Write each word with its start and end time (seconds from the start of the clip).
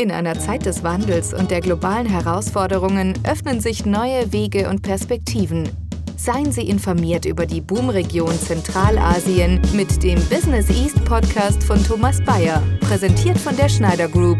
In 0.00 0.12
einer 0.12 0.38
Zeit 0.38 0.64
des 0.64 0.84
Wandels 0.84 1.34
und 1.34 1.50
der 1.50 1.60
globalen 1.60 2.06
Herausforderungen 2.06 3.14
öffnen 3.28 3.58
sich 3.58 3.84
neue 3.84 4.32
Wege 4.32 4.68
und 4.68 4.82
Perspektiven. 4.82 5.68
Seien 6.16 6.52
Sie 6.52 6.68
informiert 6.68 7.24
über 7.24 7.46
die 7.46 7.60
Boomregion 7.60 8.38
Zentralasien 8.38 9.60
mit 9.74 10.04
dem 10.04 10.20
Business 10.28 10.70
East 10.70 11.04
Podcast 11.04 11.64
von 11.64 11.82
Thomas 11.82 12.22
Bayer, 12.22 12.62
präsentiert 12.78 13.38
von 13.38 13.56
der 13.56 13.68
Schneider 13.68 14.06
Group, 14.06 14.38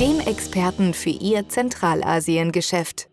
dem 0.00 0.18
Experten 0.26 0.94
für 0.94 1.10
Ihr 1.10 1.48
Zentralasien-Geschäft. 1.48 3.08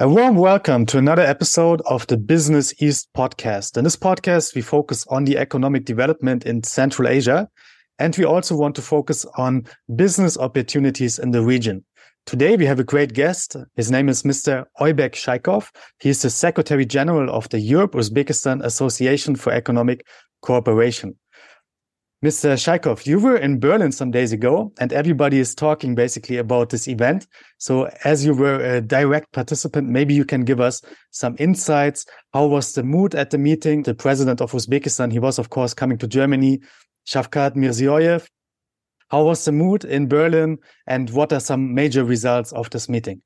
A 0.00 0.06
warm 0.06 0.36
welcome 0.36 0.86
to 0.86 0.98
another 0.98 1.26
episode 1.28 1.82
of 1.86 2.06
the 2.08 2.16
Business 2.16 2.72
East 2.80 3.12
podcast. 3.14 3.76
In 3.76 3.82
this 3.82 3.96
podcast, 3.96 4.54
we 4.54 4.62
focus 4.62 5.04
on 5.08 5.26
the 5.26 5.36
economic 5.36 5.86
development 5.86 6.44
in 6.44 6.62
Central 6.62 7.08
Asia, 7.08 7.48
and 7.98 8.16
we 8.16 8.24
also 8.24 8.56
want 8.56 8.74
to 8.76 8.82
focus 8.82 9.24
on 9.36 9.66
business 9.96 10.38
opportunities 10.38 11.18
in 11.18 11.30
the 11.30 11.42
region. 11.42 11.84
Today, 12.26 12.56
we 12.56 12.66
have 12.66 12.78
a 12.78 12.84
great 12.84 13.14
guest. 13.14 13.56
His 13.74 13.90
name 13.90 14.08
is 14.08 14.22
Mr. 14.22 14.66
Oybek 14.80 15.12
Shaykhov. 15.12 15.70
He 15.98 16.10
is 16.10 16.20
the 16.20 16.28
Secretary 16.28 16.84
General 16.84 17.34
of 17.34 17.48
the 17.48 17.58
Europe 17.58 17.92
Uzbekistan 17.92 18.62
Association 18.62 19.34
for 19.34 19.52
Economic 19.52 20.04
Cooperation. 20.42 21.16
Mr. 22.22 22.54
Shaykhov, 22.54 23.06
you 23.06 23.20
were 23.20 23.36
in 23.36 23.60
Berlin 23.60 23.92
some 23.92 24.10
days 24.10 24.32
ago, 24.32 24.72
and 24.80 24.92
everybody 24.92 25.38
is 25.38 25.54
talking 25.54 25.94
basically 25.94 26.36
about 26.36 26.68
this 26.68 26.88
event. 26.88 27.28
So, 27.58 27.88
as 28.02 28.26
you 28.26 28.34
were 28.34 28.58
a 28.58 28.80
direct 28.80 29.32
participant, 29.32 29.88
maybe 29.88 30.14
you 30.14 30.24
can 30.24 30.42
give 30.44 30.60
us 30.60 30.82
some 31.12 31.36
insights. 31.38 32.04
How 32.34 32.46
was 32.46 32.74
the 32.74 32.82
mood 32.82 33.14
at 33.14 33.30
the 33.30 33.38
meeting? 33.38 33.84
The 33.84 33.94
president 33.94 34.40
of 34.40 34.50
Uzbekistan, 34.50 35.12
he 35.12 35.20
was, 35.20 35.38
of 35.38 35.50
course, 35.50 35.74
coming 35.74 35.96
to 35.98 36.08
Germany, 36.08 36.60
Shavkat 37.08 37.56
Mirziyoyev. 37.56 38.26
How 39.08 39.24
was 39.24 39.42
the 39.46 39.52
mood 39.52 39.84
in 39.84 40.08
Berlin, 40.08 40.58
and 40.86 41.08
what 41.08 41.32
are 41.32 41.40
some 41.40 41.74
major 41.74 42.04
results 42.04 42.52
of 42.52 42.68
this 42.68 42.86
meeting? 42.86 43.22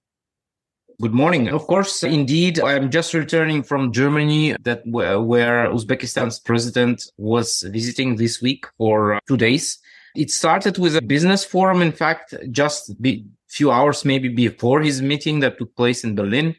Good 1.01 1.13
morning. 1.13 1.49
Of 1.49 1.67
course, 1.67 2.05
indeed, 2.05 2.61
I'm 2.61 2.93
just 2.93 3.13
returning 3.13 3.65
from 3.65 3.93
Germany 3.93 4.55
that 4.61 4.83
where 4.87 5.69
Uzbekistan's 5.69 6.39
president 6.39 7.03
was 7.17 7.63
visiting 7.73 8.15
this 8.15 8.41
week 8.41 8.67
for 8.79 9.19
two 9.27 9.37
days. 9.37 9.81
It 10.15 10.31
started 10.31 10.79
with 10.79 10.95
a 10.95 11.03
business 11.03 11.45
forum. 11.45 11.83
In 11.83 11.91
fact, 11.91 12.35
just 12.53 12.95
a 13.05 13.25
few 13.49 13.73
hours 13.73 14.05
maybe 14.05 14.29
before 14.29 14.81
his 14.81 15.03
meeting 15.03 15.41
that 15.41 15.59
took 15.59 15.75
place 15.75 16.05
in 16.05 16.15
Berlin. 16.15 16.55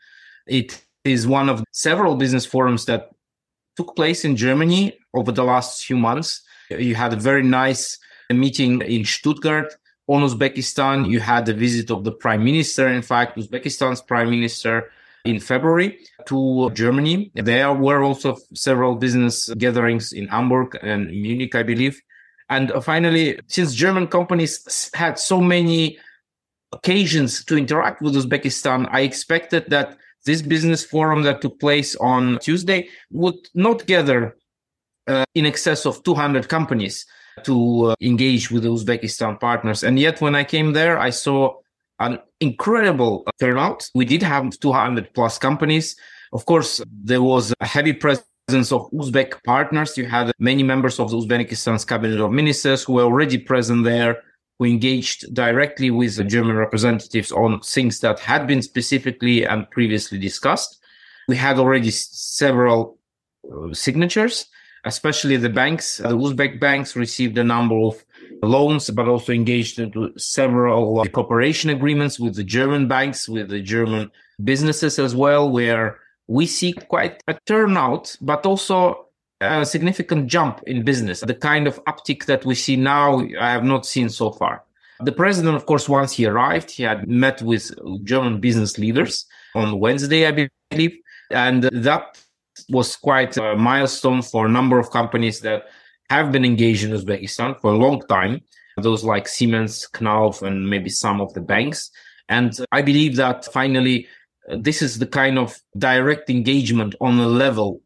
It 0.46 0.84
is 1.06 1.26
one 1.26 1.48
of 1.48 1.64
several 1.72 2.18
business 2.18 2.46
forums 2.46 2.84
that 2.86 3.12
took 3.78 3.96
place 3.96 4.26
in 4.26 4.36
Germany 4.36 4.98
over 5.14 5.32
the 5.32 5.46
last 5.46 5.86
few 5.86 5.96
months. 5.96 6.42
You 6.80 6.96
had 6.96 7.14
a 7.14 7.18
very 7.18 7.44
nice 7.44 7.98
meeting 8.30 8.82
in 8.82 9.06
Stuttgart 9.06 9.76
on 10.08 10.22
Uzbekistan. 10.22 11.10
You 11.10 11.20
had 11.20 11.46
the 11.46 11.54
visit 11.54 11.92
of 11.92 12.04
the 12.04 12.12
prime 12.12 12.44
minister, 12.44 12.88
in 12.88 13.02
fact, 13.02 13.38
Uzbekistan's 13.38 14.02
prime 14.02 14.30
minister 14.30 14.92
in 15.26 15.40
February 15.40 16.00
to 16.26 16.70
Germany. 16.72 17.32
There 17.36 17.74
were 17.74 18.04
also 18.04 18.38
several 18.54 18.96
business 18.96 19.50
gatherings 19.58 20.12
in 20.12 20.28
Hamburg 20.28 20.78
and 20.82 21.08
Munich, 21.08 21.56
I 21.56 21.64
believe. 21.64 22.02
And 22.50 22.72
uh, 22.72 22.82
finally, 22.82 23.40
since 23.48 23.74
German 23.74 24.08
companies 24.08 24.90
had 24.94 25.18
so 25.18 25.40
many 25.40 25.98
occasions 26.74 27.46
to 27.46 27.58
interact 27.58 28.02
with 28.02 28.16
Uzbekistan, 28.16 28.90
I 28.92 29.02
expected 29.02 29.70
that 29.70 29.98
this 30.26 30.42
business 30.42 30.84
forum 30.84 31.24
that 31.24 31.42
took 31.42 31.60
place 31.60 31.96
on 31.98 32.40
Tuesday 32.40 32.90
would 33.12 33.36
not 33.54 33.86
gather 33.86 34.36
uh, 35.08 35.26
in 35.36 35.46
excess 35.46 35.86
of 35.86 36.04
200 36.04 36.48
companies 36.48 37.06
to 37.44 37.86
uh, 37.86 37.96
engage 38.02 38.52
with 38.52 38.64
the 38.64 38.70
Uzbekistan 38.70 39.40
partners. 39.40 39.84
And 39.84 40.00
yet, 40.00 40.22
when 40.22 40.36
I 40.36 40.44
came 40.44 40.74
there, 40.74 41.00
I 41.00 41.10
saw 41.10 41.56
an 42.00 42.20
incredible 42.40 43.26
turnout. 43.40 43.90
We 43.96 44.06
did 44.06 44.24
have 44.24 44.58
200 44.60 45.14
plus 45.14 45.38
companies. 45.38 45.96
Of 46.32 46.46
course, 46.46 46.82
there 46.88 47.22
was 47.22 47.54
a 47.60 47.66
heavy 47.66 47.94
presence 47.94 48.72
of 48.72 48.90
Uzbek 48.92 49.44
partners. 49.44 49.98
You 49.98 50.06
had 50.06 50.32
many 50.40 50.64
members 50.64 51.00
of 51.00 51.12
the 51.12 51.18
Uzbekistan's 51.18 51.86
cabinet 51.86 52.20
of 52.20 52.32
ministers 52.32 52.84
who 52.84 52.94
were 52.94 53.04
already 53.04 53.38
present 53.38 53.84
there, 53.84 54.22
who 54.60 54.66
engaged 54.66 55.34
directly 55.34 55.92
with 55.92 56.18
the 56.18 56.24
German 56.24 56.56
representatives 56.56 57.32
on 57.32 57.62
things 57.62 58.00
that 58.00 58.20
had 58.20 58.48
been 58.48 58.62
specifically 58.62 59.46
and 59.46 59.70
previously 59.72 60.18
discussed. 60.18 60.80
We 61.28 61.38
had 61.38 61.58
already 61.58 61.92
several 61.92 62.98
uh, 63.52 63.74
signatures 63.74 64.48
especially 64.86 65.38
the 65.38 65.50
banks. 65.50 65.98
The 65.98 66.10
Uzbek 66.10 66.60
banks 66.60 66.96
received 66.96 67.38
a 67.38 67.44
number 67.44 67.76
of 67.76 68.04
loans, 68.42 68.90
but 68.90 69.08
also 69.08 69.32
engaged 69.32 69.80
into 69.80 70.12
several 70.18 71.06
cooperation 71.10 71.70
agreements 71.70 72.20
with 72.20 72.36
the 72.36 72.44
German 72.44 72.88
banks, 72.88 73.30
with 73.30 73.50
the 73.50 73.62
German 73.62 74.12
businesses 74.44 75.00
as 75.00 75.16
well, 75.16 75.50
where 75.50 76.00
we 76.28 76.46
see 76.46 76.74
quite 76.74 77.22
a 77.28 77.38
turnout, 77.46 78.16
but 78.22 78.46
also 78.46 79.08
a 79.42 79.66
significant 79.66 80.28
jump 80.28 80.62
in 80.68 80.84
business. 80.84 81.22
The 81.22 81.34
kind 81.34 81.68
of 81.68 81.84
uptick 81.86 82.26
that 82.26 82.46
we 82.46 82.56
see 82.56 82.76
now, 82.76 83.20
I 83.40 83.52
have 83.52 83.64
not 83.64 83.86
seen 83.86 84.10
so 84.10 84.32
far. 84.32 84.64
The 85.02 85.12
president, 85.12 85.56
of 85.56 85.66
course, 85.66 85.90
once 85.90 86.14
he 86.14 86.26
arrived, 86.26 86.72
he 86.72 86.84
had 86.84 87.08
met 87.08 87.42
with 87.42 87.72
German 88.04 88.40
business 88.40 88.78
leaders 88.78 89.26
on 89.54 89.80
Wednesday, 89.80 90.28
I 90.28 90.50
believe. 90.72 90.98
And 91.32 91.64
that 91.64 92.18
was 92.70 92.96
quite 92.96 93.38
a 93.38 93.56
milestone 93.56 94.22
for 94.22 94.46
a 94.46 94.50
number 94.50 94.80
of 94.80 94.92
companies 94.92 95.42
that 95.42 95.64
have 96.10 96.32
been 96.32 96.46
engaged 96.46 96.84
in 96.84 96.92
Uzbekistan 96.92 97.60
for 97.60 97.72
a 97.72 97.78
long 97.78 98.02
time. 98.08 98.42
Those 98.78 99.04
like 99.04 99.28
Siemens, 99.28 99.88
Knauf, 99.94 100.42
and 100.42 100.70
maybe 100.70 100.90
some 100.90 101.22
of 101.22 101.34
the 101.34 101.42
banks. 101.42 101.92
And 102.30 102.58
I 102.72 102.82
believe 102.82 103.16
that 103.18 103.46
finally, 103.46 104.08
uh, 104.50 104.58
this 104.60 104.82
is 104.82 105.00
the 105.00 105.08
kind 105.08 105.38
of 105.38 105.60
direct 105.78 106.30
engagement 106.30 106.96
on 107.02 107.18
the 107.18 107.28
level 107.28 107.82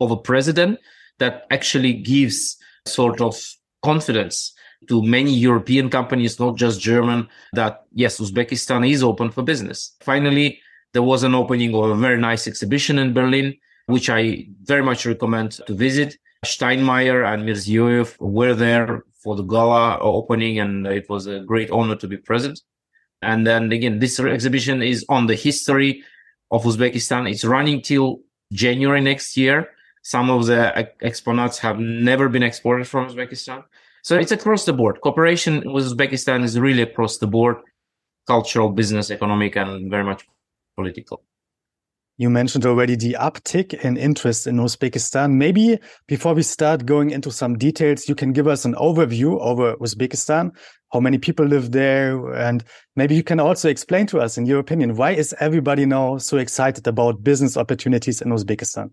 of 0.00 0.10
a 0.10 0.16
president 0.16 0.78
that 1.18 1.46
actually 1.50 1.92
gives 1.92 2.56
sort 2.86 3.20
of 3.20 3.36
confidence 3.82 4.52
to 4.88 5.02
many 5.02 5.32
European 5.32 5.88
companies, 5.90 6.38
not 6.38 6.56
just 6.56 6.80
German, 6.80 7.28
that 7.54 7.84
yes, 7.92 8.20
Uzbekistan 8.20 8.88
is 8.88 9.02
open 9.02 9.30
for 9.30 9.42
business. 9.42 9.96
Finally, 10.00 10.60
there 10.92 11.02
was 11.02 11.22
an 11.22 11.34
opening 11.34 11.74
of 11.74 11.90
a 11.90 11.94
very 11.94 12.18
nice 12.18 12.46
exhibition 12.46 12.98
in 12.98 13.12
Berlin 13.12 13.54
which 13.86 14.10
I 14.10 14.48
very 14.62 14.82
much 14.82 15.06
recommend 15.06 15.52
to 15.66 15.74
visit. 15.74 16.16
Steinmeier 16.44 17.26
and 17.26 17.42
Mirziyoyev 17.42 18.16
were 18.20 18.54
there 18.54 19.02
for 19.22 19.36
the 19.36 19.42
gala 19.42 19.98
opening, 20.00 20.58
and 20.60 20.86
it 20.86 21.08
was 21.08 21.26
a 21.26 21.40
great 21.40 21.70
honor 21.70 21.96
to 21.96 22.06
be 22.06 22.16
present. 22.16 22.60
And 23.22 23.46
then 23.46 23.72
again, 23.72 23.98
this 23.98 24.20
exhibition 24.20 24.82
is 24.82 25.04
on 25.08 25.26
the 25.26 25.34
history 25.34 26.04
of 26.50 26.64
Uzbekistan. 26.64 27.30
It's 27.30 27.44
running 27.44 27.80
till 27.80 28.20
January 28.52 29.00
next 29.00 29.36
year. 29.36 29.68
Some 30.02 30.30
of 30.30 30.46
the 30.46 30.88
exponents 31.00 31.58
have 31.58 31.80
never 31.80 32.28
been 32.28 32.44
exported 32.44 32.86
from 32.86 33.08
Uzbekistan. 33.08 33.64
So 34.02 34.16
it's 34.16 34.30
across 34.30 34.64
the 34.64 34.72
board. 34.72 35.00
Cooperation 35.00 35.72
with 35.72 35.84
Uzbekistan 35.86 36.44
is 36.44 36.60
really 36.60 36.82
across 36.82 37.18
the 37.18 37.26
board, 37.26 37.56
cultural, 38.28 38.70
business, 38.70 39.10
economic, 39.10 39.56
and 39.56 39.90
very 39.90 40.04
much 40.04 40.24
political. 40.76 41.24
You 42.18 42.30
mentioned 42.30 42.64
already 42.64 42.96
the 42.96 43.14
uptick 43.20 43.74
in 43.74 43.98
interest 43.98 44.46
in 44.46 44.56
Uzbekistan. 44.56 45.32
Maybe 45.32 45.78
before 46.08 46.32
we 46.32 46.42
start 46.42 46.86
going 46.86 47.10
into 47.10 47.30
some 47.30 47.58
details, 47.58 48.08
you 48.08 48.14
can 48.14 48.32
give 48.32 48.48
us 48.48 48.64
an 48.64 48.74
overview 48.74 49.38
over 49.38 49.72
uh, 49.72 49.76
Uzbekistan, 49.76 50.56
how 50.94 51.00
many 51.00 51.18
people 51.18 51.44
live 51.44 51.72
there, 51.72 52.32
and 52.32 52.64
maybe 52.94 53.14
you 53.14 53.22
can 53.22 53.38
also 53.38 53.68
explain 53.68 54.06
to 54.06 54.18
us, 54.18 54.38
in 54.38 54.46
your 54.46 54.60
opinion, 54.60 54.96
why 54.96 55.10
is 55.10 55.34
everybody 55.40 55.84
now 55.84 56.16
so 56.16 56.38
excited 56.38 56.86
about 56.86 57.22
business 57.22 57.54
opportunities 57.54 58.22
in 58.22 58.30
Uzbekistan? 58.30 58.90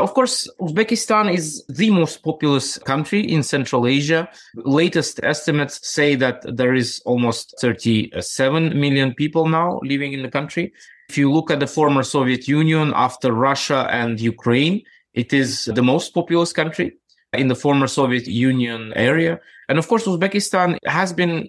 Of 0.00 0.14
course, 0.14 0.50
Uzbekistan 0.60 1.32
is 1.32 1.64
the 1.68 1.90
most 1.90 2.24
populous 2.24 2.76
country 2.78 3.20
in 3.20 3.44
Central 3.44 3.86
Asia. 3.86 4.28
Latest 4.56 5.20
estimates 5.22 5.88
say 5.88 6.16
that 6.16 6.42
there 6.56 6.74
is 6.74 7.00
almost 7.06 7.54
37 7.60 8.78
million 8.78 9.14
people 9.14 9.48
now 9.48 9.78
living 9.84 10.12
in 10.12 10.22
the 10.22 10.30
country. 10.30 10.72
If 11.08 11.18
you 11.18 11.30
look 11.32 11.50
at 11.50 11.60
the 11.60 11.66
former 11.66 12.02
Soviet 12.02 12.48
Union 12.48 12.92
after 12.94 13.32
Russia 13.32 13.88
and 13.90 14.20
Ukraine, 14.20 14.82
it 15.12 15.32
is 15.32 15.66
the 15.66 15.82
most 15.82 16.14
populous 16.14 16.52
country 16.52 16.96
in 17.32 17.48
the 17.48 17.54
former 17.54 17.86
Soviet 17.86 18.26
Union 18.26 18.92
area. 18.96 19.40
And 19.68 19.78
of 19.78 19.88
course, 19.88 20.06
Uzbekistan 20.06 20.78
has 20.86 21.12
been 21.12 21.48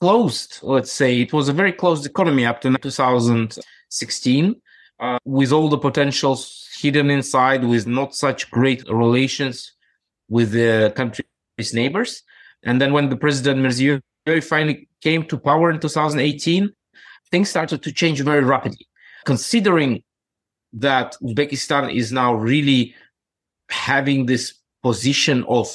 closed, 0.00 0.60
let's 0.62 0.92
say. 0.92 1.20
It 1.20 1.32
was 1.32 1.48
a 1.48 1.52
very 1.52 1.72
closed 1.72 2.06
economy 2.06 2.44
up 2.46 2.60
to 2.62 2.76
2016, 2.76 4.60
uh, 5.00 5.18
with 5.24 5.52
all 5.52 5.68
the 5.68 5.78
potentials 5.78 6.68
hidden 6.80 7.10
inside, 7.10 7.64
with 7.64 7.86
not 7.86 8.14
such 8.14 8.50
great 8.50 8.88
relations 8.88 9.72
with 10.28 10.52
the 10.52 10.92
country's 10.96 11.72
neighbors. 11.72 12.22
And 12.62 12.80
then 12.80 12.92
when 12.92 13.08
the 13.08 13.16
president 13.16 13.60
Mirziyoyev 13.60 14.44
finally 14.44 14.88
came 15.00 15.26
to 15.26 15.38
power 15.38 15.70
in 15.70 15.80
2018, 15.80 16.72
things 17.34 17.50
started 17.50 17.82
to 17.82 17.90
change 17.90 18.20
very 18.20 18.44
rapidly. 18.44 18.86
Considering 19.24 20.04
that 20.72 21.16
Uzbekistan 21.20 21.92
is 21.92 22.12
now 22.12 22.32
really 22.32 22.94
having 23.68 24.26
this 24.26 24.54
position 24.84 25.42
of 25.48 25.66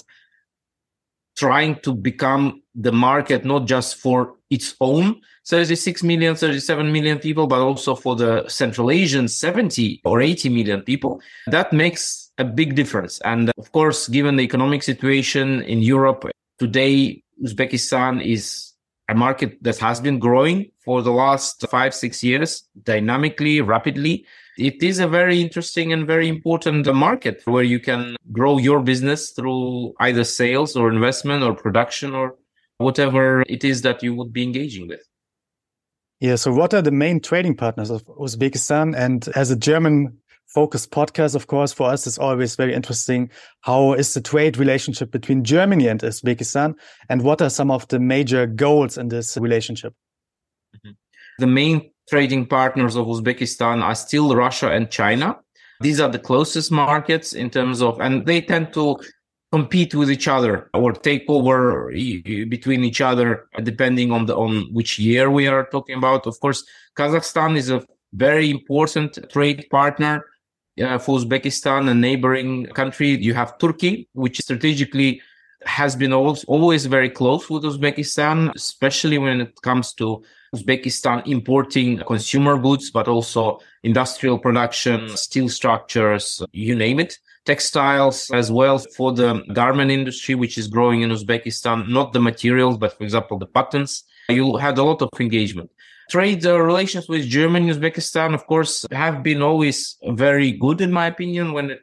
trying 1.36 1.76
to 1.82 1.94
become 1.94 2.62
the 2.76 2.94
market 2.94 3.44
not 3.44 3.68
just 3.68 3.98
for 3.98 4.36
its 4.50 4.74
own 4.80 5.20
36 5.48 6.02
million, 6.04 6.34
37 6.34 6.94
million 6.94 7.20
people, 7.20 7.46
but 7.46 7.60
also 7.60 7.94
for 7.94 8.16
the 8.16 8.48
Central 8.48 8.90
Asian 8.90 9.28
70 9.28 10.00
or 10.06 10.22
80 10.22 10.48
million 10.48 10.82
people. 10.82 11.22
That 11.48 11.74
makes 11.74 12.32
a 12.38 12.46
big 12.46 12.76
difference. 12.76 13.20
And 13.26 13.52
of 13.58 13.72
course, 13.74 14.08
given 14.08 14.38
the 14.38 14.44
economic 14.44 14.82
situation 14.84 15.62
in 15.64 15.82
Europe 15.82 16.24
today, 16.58 17.22
Uzbekistan 17.44 18.24
is 18.24 18.70
a 19.10 19.16
market 19.16 19.58
that 19.64 19.78
has 19.80 20.00
been 20.00 20.20
growing 20.20 20.72
for 20.86 21.02
the 21.02 21.12
last 21.12 21.66
five, 21.70 21.94
six 21.94 22.24
years 22.24 22.64
dynamically, 22.84 23.60
rapidly. 23.60 24.26
It 24.58 24.84
is 24.84 25.00
a 25.00 25.08
very 25.08 25.42
interesting 25.42 25.92
and 25.94 26.06
very 26.06 26.28
important 26.28 26.94
market 26.94 27.42
where 27.46 27.64
you 27.64 27.80
can 27.80 28.16
grow 28.32 28.58
your 28.58 28.82
business 28.82 29.32
through 29.32 29.94
either 30.00 30.24
sales 30.24 30.76
or 30.76 30.92
investment 30.92 31.44
or 31.44 31.56
production 31.56 32.14
or 32.14 32.36
whatever 32.78 33.42
it 33.44 33.64
is 33.64 33.82
that 33.82 34.04
you 34.04 34.14
would 34.14 34.32
be 34.32 34.44
engaging 34.44 34.88
with. 34.88 35.02
Yeah. 36.20 36.36
So 36.36 36.52
what 36.54 36.74
are 36.74 36.82
the 36.82 36.92
main 36.92 37.20
trading 37.22 37.56
partners 37.56 37.90
of 37.90 38.06
Uzbekistan? 38.06 38.96
And 38.96 39.28
as 39.36 39.50
a 39.50 39.56
German 39.56 40.18
focused 40.50 40.92
podcast, 40.92 41.36
of 41.36 41.48
course, 41.48 41.72
for 41.72 41.90
us, 41.90 42.08
it's 42.08 42.18
always 42.18 42.56
very 42.56 42.74
interesting. 42.74 43.30
How 43.62 43.94
is 43.94 44.14
the 44.14 44.22
trade 44.22 44.58
relationship 44.58 45.12
between 45.12 45.44
Germany 45.44 45.88
and 45.88 46.02
Uzbekistan? 46.02 46.76
And 47.10 47.22
what 47.22 47.42
are 47.42 47.50
some 47.50 47.72
of 47.72 47.88
the 47.88 48.00
major 48.00 48.48
goals 48.48 48.98
in 48.98 49.10
this 49.10 49.38
relationship? 49.38 49.94
Mm-hmm. 50.76 50.92
The 51.40 51.48
main 51.48 51.92
trading 52.10 52.48
partners 52.48 52.96
of 52.96 53.06
Uzbekistan 53.06 53.84
are 53.84 53.96
still 53.96 54.36
Russia 54.36 54.72
and 54.72 54.90
China. 54.90 55.38
These 55.82 56.00
are 56.00 56.10
the 56.10 56.20
closest 56.20 56.72
markets 56.72 57.34
in 57.34 57.50
terms 57.50 57.82
of, 57.82 58.02
and 58.02 58.26
they 58.26 58.42
tend 58.42 58.74
to 58.74 59.00
compete 59.52 59.96
with 59.96 60.12
each 60.12 60.28
other 60.28 60.70
or 60.74 60.92
take 60.94 61.24
over 61.28 61.92
between 62.50 62.84
each 62.84 63.02
other 63.02 63.48
depending 63.64 64.12
on 64.12 64.28
the 64.28 64.36
on 64.36 64.72
which 64.72 65.00
year 65.00 65.32
we 65.32 65.48
are 65.48 65.68
talking 65.72 65.98
about 65.98 66.28
of 66.28 66.40
course 66.40 66.64
kazakhstan 66.96 67.58
is 67.58 67.72
a 67.72 67.84
very 68.14 68.52
important 68.52 69.18
trade 69.32 69.66
partner 69.72 70.24
uh, 70.82 70.98
for 70.98 71.18
uzbekistan 71.18 71.90
a 71.90 71.94
neighboring 71.94 72.66
country 72.68 73.10
you 73.10 73.34
have 73.34 73.58
turkey 73.58 74.08
which 74.14 74.40
strategically 74.40 75.22
has 75.66 75.94
been 75.94 76.14
always, 76.14 76.46
always 76.46 76.86
very 76.86 77.10
close 77.10 77.50
with 77.50 77.64
uzbekistan 77.64 78.54
especially 78.56 79.18
when 79.18 79.42
it 79.42 79.62
comes 79.62 79.94
to 79.94 80.22
uzbekistan 80.56 81.26
importing 81.28 81.98
consumer 82.00 82.58
goods 82.58 82.92
but 82.92 83.08
also 83.08 83.60
industrial 83.84 84.40
production 84.40 85.10
steel 85.16 85.50
structures 85.50 86.44
you 86.52 86.76
name 86.76 87.00
it 87.00 87.20
textiles 87.46 88.30
as 88.32 88.52
well 88.52 88.78
for 88.96 89.12
the 89.12 89.44
garment 89.54 89.90
industry, 89.90 90.36
which 90.36 90.56
is 90.58 90.68
growing 90.68 91.02
in 91.02 91.10
Uzbekistan, 91.10 91.88
not 91.88 92.14
the 92.14 92.20
materials, 92.20 92.78
but 92.78 92.96
for 92.96 93.04
example, 93.04 93.40
the 93.40 93.48
patterns. 93.48 94.04
You 94.30 94.58
had 94.58 94.78
a 94.78 94.84
lot 94.84 95.02
of 95.02 95.10
engagement. 95.20 95.72
Trade 96.10 96.44
relations 96.44 97.08
with 97.08 97.28
Germany, 97.28 97.70
and 97.70 97.80
Uzbekistan, 97.80 98.34
of 98.34 98.48
course, 98.48 98.84
have 98.92 99.22
been 99.22 99.44
always 99.44 99.96
very 100.08 100.52
good, 100.52 100.82
in 100.82 100.92
my 100.92 101.06
opinion, 101.06 101.54
when 101.54 101.70
it 101.70 101.82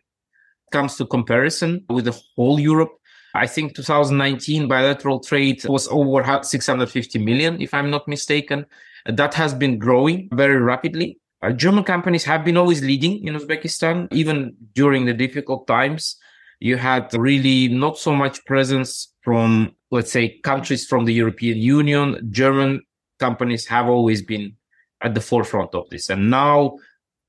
comes 0.73 0.97
to 0.97 1.07
comparison 1.07 1.85
with 1.89 2.07
the 2.07 2.21
whole 2.35 2.59
Europe. 2.59 2.91
I 3.37 3.47
think 3.47 3.77
2019 3.77 4.67
bilateral 4.67 5.21
trade 5.21 5.63
was 5.67 5.87
over 5.89 6.41
650 6.43 7.19
million, 7.21 7.61
if 7.61 7.73
I'm 7.73 7.89
not 7.89 8.09
mistaken. 8.09 8.67
That 9.07 9.33
has 9.35 9.55
been 9.55 9.79
growing 9.79 10.29
very 10.33 10.61
rapidly. 10.61 11.21
Uh, 11.43 11.53
German 11.53 11.85
companies 11.85 12.25
have 12.25 12.45
been 12.45 12.57
always 12.57 12.83
leading 12.83 13.25
in 13.25 13.37
Uzbekistan, 13.37 14.09
even 14.11 14.57
during 14.75 15.05
the 15.05 15.15
difficult 15.15 15.69
times. 15.69 16.17
You 16.59 16.79
had 16.79 17.15
really 17.15 17.69
not 17.69 17.99
so 17.99 18.13
much 18.15 18.45
presence 18.47 19.13
from, 19.23 19.77
let's 19.93 20.11
say, 20.11 20.41
countries 20.43 20.85
from 20.87 21.05
the 21.05 21.13
European 21.13 21.59
Union. 21.59 22.29
German 22.33 22.81
companies 23.19 23.67
have 23.67 23.89
always 23.89 24.23
been 24.23 24.57
at 25.01 25.15
the 25.15 25.21
forefront 25.21 25.75
of 25.75 25.89
this. 25.91 26.11
And 26.11 26.31
now, 26.31 26.79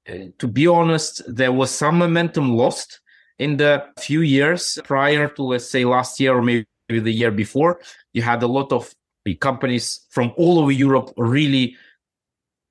uh, 0.09 0.29
to 0.39 0.47
be 0.47 0.67
honest, 0.67 1.21
there 1.27 1.51
was 1.51 1.71
some 1.71 1.97
momentum 1.97 2.55
lost 2.55 2.99
in 3.39 3.57
the 3.57 3.85
few 3.99 4.21
years 4.21 4.79
prior 4.83 5.27
to, 5.27 5.43
let's 5.43 5.69
say, 5.69 5.85
last 5.85 6.19
year 6.19 6.35
or 6.35 6.41
maybe 6.41 6.65
the 6.89 7.11
year 7.11 7.31
before. 7.31 7.79
You 8.13 8.21
had 8.21 8.41
a 8.43 8.47
lot 8.47 8.71
of 8.71 8.93
companies 9.35 10.05
from 10.09 10.31
all 10.37 10.59
over 10.59 10.71
Europe 10.71 11.11
really 11.17 11.75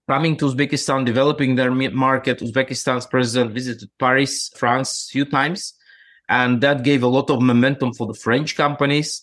coming 0.09 0.37
to 0.37 0.47
Uzbekistan, 0.47 1.05
developing 1.05 1.57
their 1.57 1.71
market. 1.71 2.39
Uzbekistan's 2.39 3.07
president 3.07 3.53
visited 3.53 3.91
Paris, 3.99 4.51
France, 4.57 5.09
a 5.09 5.13
few 5.13 5.25
times, 5.25 5.75
and 6.29 6.61
that 6.61 6.85
gave 6.85 7.03
a 7.03 7.09
lot 7.09 7.29
of 7.31 7.43
momentum 7.43 7.93
for 7.93 8.07
the 8.07 8.15
French 8.15 8.57
companies, 8.57 9.23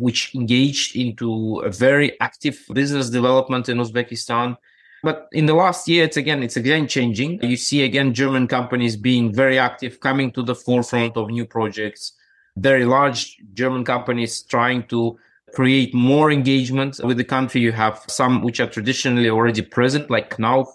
which 0.00 0.34
engaged 0.34 0.96
into 0.96 1.60
a 1.60 1.70
very 1.70 2.18
active 2.20 2.64
business 2.72 3.10
development 3.10 3.68
in 3.68 3.78
Uzbekistan. 3.78 4.56
But 5.02 5.28
in 5.32 5.46
the 5.46 5.54
last 5.54 5.86
year, 5.86 6.04
it's 6.04 6.16
again, 6.16 6.42
it's 6.42 6.56
again 6.56 6.88
changing. 6.88 7.42
You 7.42 7.56
see 7.56 7.82
again 7.82 8.14
German 8.14 8.46
companies 8.48 8.96
being 8.96 9.32
very 9.32 9.58
active, 9.58 10.00
coming 10.00 10.32
to 10.32 10.42
the 10.42 10.54
forefront 10.54 11.16
of 11.16 11.28
new 11.28 11.44
projects. 11.44 12.12
Very 12.56 12.84
large 12.84 13.36
German 13.52 13.84
companies 13.84 14.42
trying 14.42 14.84
to 14.88 15.18
create 15.54 15.94
more 15.94 16.30
engagement 16.30 17.00
with 17.04 17.16
the 17.16 17.24
country. 17.24 17.60
You 17.60 17.72
have 17.72 18.02
some 18.08 18.42
which 18.42 18.60
are 18.60 18.66
traditionally 18.66 19.28
already 19.28 19.62
present, 19.62 20.10
like 20.10 20.36
Knauf, 20.36 20.68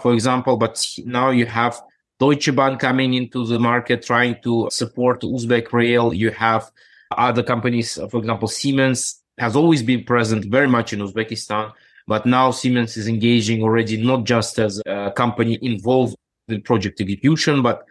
for 0.00 0.12
example, 0.12 0.56
but 0.56 0.84
now 1.04 1.30
you 1.30 1.46
have 1.46 1.80
Deutsche 2.18 2.54
Bahn 2.54 2.76
coming 2.76 3.14
into 3.14 3.46
the 3.46 3.58
market, 3.58 4.02
trying 4.02 4.36
to 4.42 4.68
support 4.70 5.22
Uzbek 5.22 5.72
Rail. 5.72 6.12
You 6.12 6.30
have 6.30 6.70
other 7.16 7.42
companies, 7.42 7.98
for 8.10 8.18
example, 8.18 8.48
Siemens 8.48 9.22
has 9.38 9.56
always 9.56 9.82
been 9.82 10.04
present 10.04 10.44
very 10.46 10.68
much 10.68 10.92
in 10.92 11.00
Uzbekistan, 11.00 11.72
but 12.06 12.26
now 12.26 12.50
Siemens 12.50 12.96
is 12.96 13.08
engaging 13.08 13.62
already 13.62 14.02
not 14.02 14.24
just 14.24 14.58
as 14.58 14.80
a 14.86 15.12
company 15.16 15.58
involved 15.62 16.16
in 16.48 16.62
project 16.62 17.00
execution, 17.00 17.62
but 17.62 17.84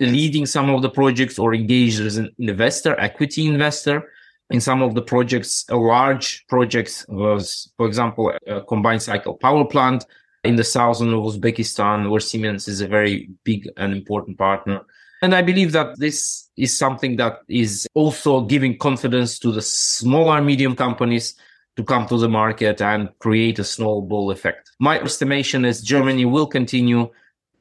leading 0.00 0.46
some 0.46 0.70
of 0.70 0.82
the 0.82 0.90
projects 0.90 1.38
or 1.38 1.54
engaged 1.54 2.00
as 2.00 2.16
an 2.16 2.30
investor, 2.38 2.98
equity 2.98 3.46
investor 3.46 4.10
in 4.50 4.60
some 4.60 4.82
of 4.82 4.94
the 4.94 5.02
projects, 5.02 5.64
a 5.70 5.76
large 5.76 6.46
projects 6.48 7.06
was, 7.08 7.72
for 7.76 7.86
example, 7.86 8.32
a 8.46 8.60
combined 8.62 9.02
cycle 9.02 9.34
power 9.34 9.64
plant 9.64 10.04
in 10.44 10.56
the 10.56 10.64
southern 10.64 11.14
of 11.14 11.22
Uzbekistan, 11.24 12.10
where 12.10 12.20
Siemens 12.20 12.68
is 12.68 12.80
a 12.80 12.88
very 12.88 13.30
big 13.44 13.68
and 13.76 13.92
important 13.94 14.36
partner. 14.36 14.82
And 15.24 15.34
I 15.34 15.40
believe 15.40 15.72
that 15.72 15.98
this 15.98 16.50
is 16.58 16.76
something 16.76 17.16
that 17.16 17.38
is 17.48 17.88
also 17.94 18.42
giving 18.42 18.76
confidence 18.76 19.38
to 19.38 19.52
the 19.52 19.62
smaller 19.62 20.42
medium 20.42 20.76
companies 20.76 21.34
to 21.76 21.82
come 21.82 22.06
to 22.08 22.18
the 22.18 22.28
market 22.28 22.82
and 22.82 23.08
create 23.20 23.58
a 23.58 23.64
snowball 23.64 24.30
effect. 24.30 24.72
My 24.80 25.00
estimation 25.00 25.64
is 25.64 25.80
Germany 25.80 26.26
will 26.26 26.46
continue 26.46 27.08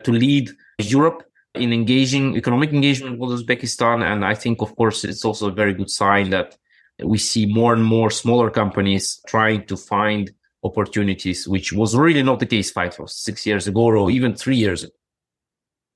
to 0.03 0.12
lead 0.12 0.50
Europe 0.79 1.24
in 1.55 1.72
engaging 1.72 2.36
economic 2.36 2.74
engagement 2.74 3.17
with 3.17 3.29
Uzbekistan. 3.29 4.03
And 4.03 4.25
I 4.25 4.36
think, 4.36 4.62
of 4.62 4.75
course, 4.75 5.05
it's 5.05 5.24
also 5.24 5.48
a 5.48 5.53
very 5.53 5.74
good 5.74 5.89
sign 5.89 6.32
that 6.32 6.58
we 7.01 7.17
see 7.17 7.46
more 7.46 7.72
and 7.72 7.86
more 7.86 8.12
smaller 8.12 8.50
companies 8.50 9.22
trying 9.25 9.67
to 9.67 9.77
find 9.77 10.32
opportunities, 10.65 11.48
which 11.48 11.72
was 11.72 11.96
really 11.96 12.24
not 12.24 12.41
the 12.41 12.46
case 12.46 12.72
five 12.72 13.00
or 13.00 13.08
six 13.08 13.46
years 13.46 13.67
ago, 13.67 13.86
or 13.86 14.12
even 14.12 14.36
three 14.36 14.58
years 14.58 14.84
ago. 14.84 14.93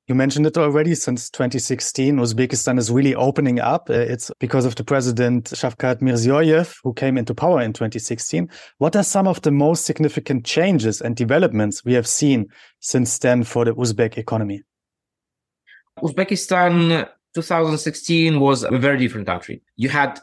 You 0.07 0.15
mentioned 0.15 0.45
it 0.45 0.57
already 0.57 0.95
since 0.95 1.29
2016. 1.29 2.15
Uzbekistan 2.15 2.79
is 2.79 2.89
really 2.89 3.13
opening 3.13 3.59
up. 3.59 3.89
Uh, 3.89 3.93
it's 3.93 4.31
because 4.39 4.63
of 4.63 4.75
the 4.75 4.85
president 4.85 5.49
Shavkat 5.49 5.99
Mirziyoyev, 5.99 6.77
who 6.81 6.93
came 6.93 7.17
into 7.17 7.35
power 7.35 7.61
in 7.61 7.73
2016. 7.73 8.49
What 8.77 8.95
are 8.95 9.03
some 9.03 9.27
of 9.27 9.41
the 9.41 9.51
most 9.51 9.83
significant 9.83 10.45
changes 10.45 11.01
and 11.01 11.13
developments 11.13 11.83
we 11.83 11.93
have 11.93 12.07
seen 12.07 12.47
since 12.79 13.17
then 13.19 13.43
for 13.43 13.65
the 13.65 13.73
Uzbek 13.73 14.17
economy? 14.17 14.63
Uzbekistan 16.01 17.09
2016 17.35 18.39
was 18.39 18.63
a 18.63 18.77
very 18.77 18.97
different 18.99 19.27
country. 19.27 19.61
You 19.75 19.89
had 19.89 20.21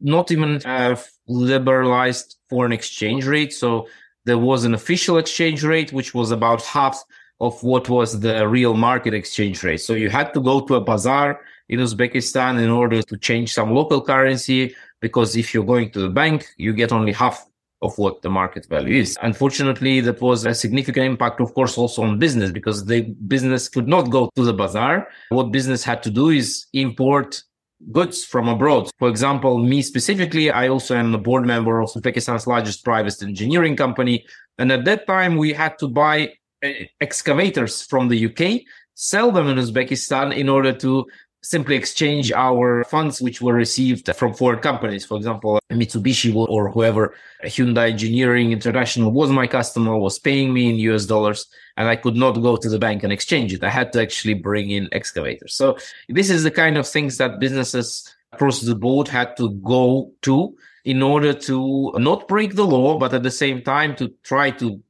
not 0.00 0.30
even 0.30 0.60
have 0.60 1.06
liberalized 1.28 2.38
foreign 2.48 2.72
exchange 2.72 3.26
rate. 3.26 3.52
So 3.52 3.86
there 4.24 4.38
was 4.38 4.64
an 4.64 4.72
official 4.72 5.18
exchange 5.18 5.62
rate, 5.62 5.92
which 5.92 6.14
was 6.14 6.30
about 6.30 6.62
half 6.62 7.04
of 7.42 7.60
what 7.62 7.88
was 7.88 8.20
the 8.20 8.48
real 8.48 8.74
market 8.74 9.12
exchange 9.12 9.62
rate. 9.64 9.80
So 9.80 9.94
you 9.94 10.08
had 10.08 10.32
to 10.34 10.40
go 10.40 10.60
to 10.60 10.76
a 10.76 10.80
bazaar 10.80 11.40
in 11.68 11.80
Uzbekistan 11.80 12.62
in 12.62 12.70
order 12.70 13.02
to 13.02 13.16
change 13.18 13.52
some 13.52 13.74
local 13.74 14.00
currency, 14.00 14.74
because 15.00 15.36
if 15.36 15.52
you're 15.52 15.64
going 15.74 15.90
to 15.90 16.00
the 16.00 16.08
bank, 16.08 16.46
you 16.56 16.72
get 16.72 16.92
only 16.92 17.12
half 17.12 17.44
of 17.82 17.98
what 17.98 18.22
the 18.22 18.30
market 18.30 18.64
value 18.66 19.00
is. 19.00 19.18
Unfortunately, 19.22 20.00
that 20.00 20.20
was 20.20 20.46
a 20.46 20.54
significant 20.54 21.04
impact, 21.04 21.40
of 21.40 21.52
course, 21.52 21.76
also 21.76 22.02
on 22.02 22.16
business 22.16 22.52
because 22.52 22.86
the 22.86 23.00
business 23.26 23.68
could 23.68 23.88
not 23.88 24.02
go 24.02 24.30
to 24.36 24.44
the 24.44 24.54
bazaar. 24.54 25.08
What 25.30 25.50
business 25.50 25.82
had 25.82 26.00
to 26.04 26.10
do 26.10 26.28
is 26.28 26.66
import 26.72 27.42
goods 27.90 28.24
from 28.24 28.48
abroad. 28.48 28.88
For 29.00 29.08
example, 29.08 29.58
me 29.58 29.82
specifically, 29.82 30.52
I 30.52 30.68
also 30.68 30.94
am 30.94 31.12
a 31.12 31.18
board 31.18 31.44
member 31.44 31.80
of 31.80 31.90
Uzbekistan's 31.90 32.46
largest 32.46 32.84
private 32.84 33.20
engineering 33.20 33.76
company. 33.76 34.24
And 34.58 34.70
at 34.70 34.84
that 34.84 35.08
time, 35.08 35.36
we 35.36 35.52
had 35.52 35.76
to 35.80 35.88
buy 35.88 36.34
Eh, 36.62 36.86
excavators 37.00 37.82
from 37.82 38.08
the 38.08 38.26
UK, 38.26 38.62
sell 38.94 39.32
them 39.32 39.48
in 39.48 39.58
Uzbekistan 39.58 40.36
in 40.36 40.48
order 40.48 40.72
to 40.72 41.04
simply 41.42 41.74
exchange 41.74 42.30
our 42.30 42.84
funds 42.84 43.20
which 43.20 43.42
were 43.42 43.54
received 43.54 44.08
from 44.14 44.32
foreign 44.32 44.60
companies. 44.60 45.04
For 45.04 45.16
example, 45.16 45.58
Mitsubishi 45.72 46.32
or 46.32 46.70
whoever, 46.70 47.14
Hyundai 47.42 47.90
Engineering 47.90 48.52
International 48.52 49.10
was 49.10 49.30
my 49.30 49.48
customer, 49.48 49.96
was 49.98 50.20
paying 50.20 50.52
me 50.54 50.70
in 50.70 50.76
US 50.90 51.04
dollars, 51.04 51.48
and 51.76 51.88
I 51.88 51.96
could 51.96 52.14
not 52.14 52.40
go 52.40 52.56
to 52.56 52.68
the 52.68 52.78
bank 52.78 53.02
and 53.02 53.12
exchange 53.12 53.52
it. 53.52 53.64
I 53.64 53.70
had 53.70 53.92
to 53.94 54.00
actually 54.00 54.34
bring 54.34 54.70
in 54.70 54.88
excavators. 54.92 55.54
So 55.54 55.76
this 56.08 56.30
is 56.30 56.44
the 56.44 56.52
kind 56.52 56.78
of 56.78 56.86
things 56.86 57.16
that 57.16 57.40
businesses 57.40 58.14
across 58.32 58.60
the 58.60 58.76
board 58.76 59.08
had 59.08 59.36
to 59.38 59.50
go 59.64 60.12
to 60.22 60.56
in 60.84 61.02
order 61.02 61.32
to 61.32 61.92
not 61.96 62.28
break 62.28 62.54
the 62.54 62.66
law, 62.66 62.98
but 63.00 63.14
at 63.14 63.24
the 63.24 63.32
same 63.32 63.62
time 63.62 63.96
to 63.96 64.14
try 64.22 64.52
to 64.52 64.80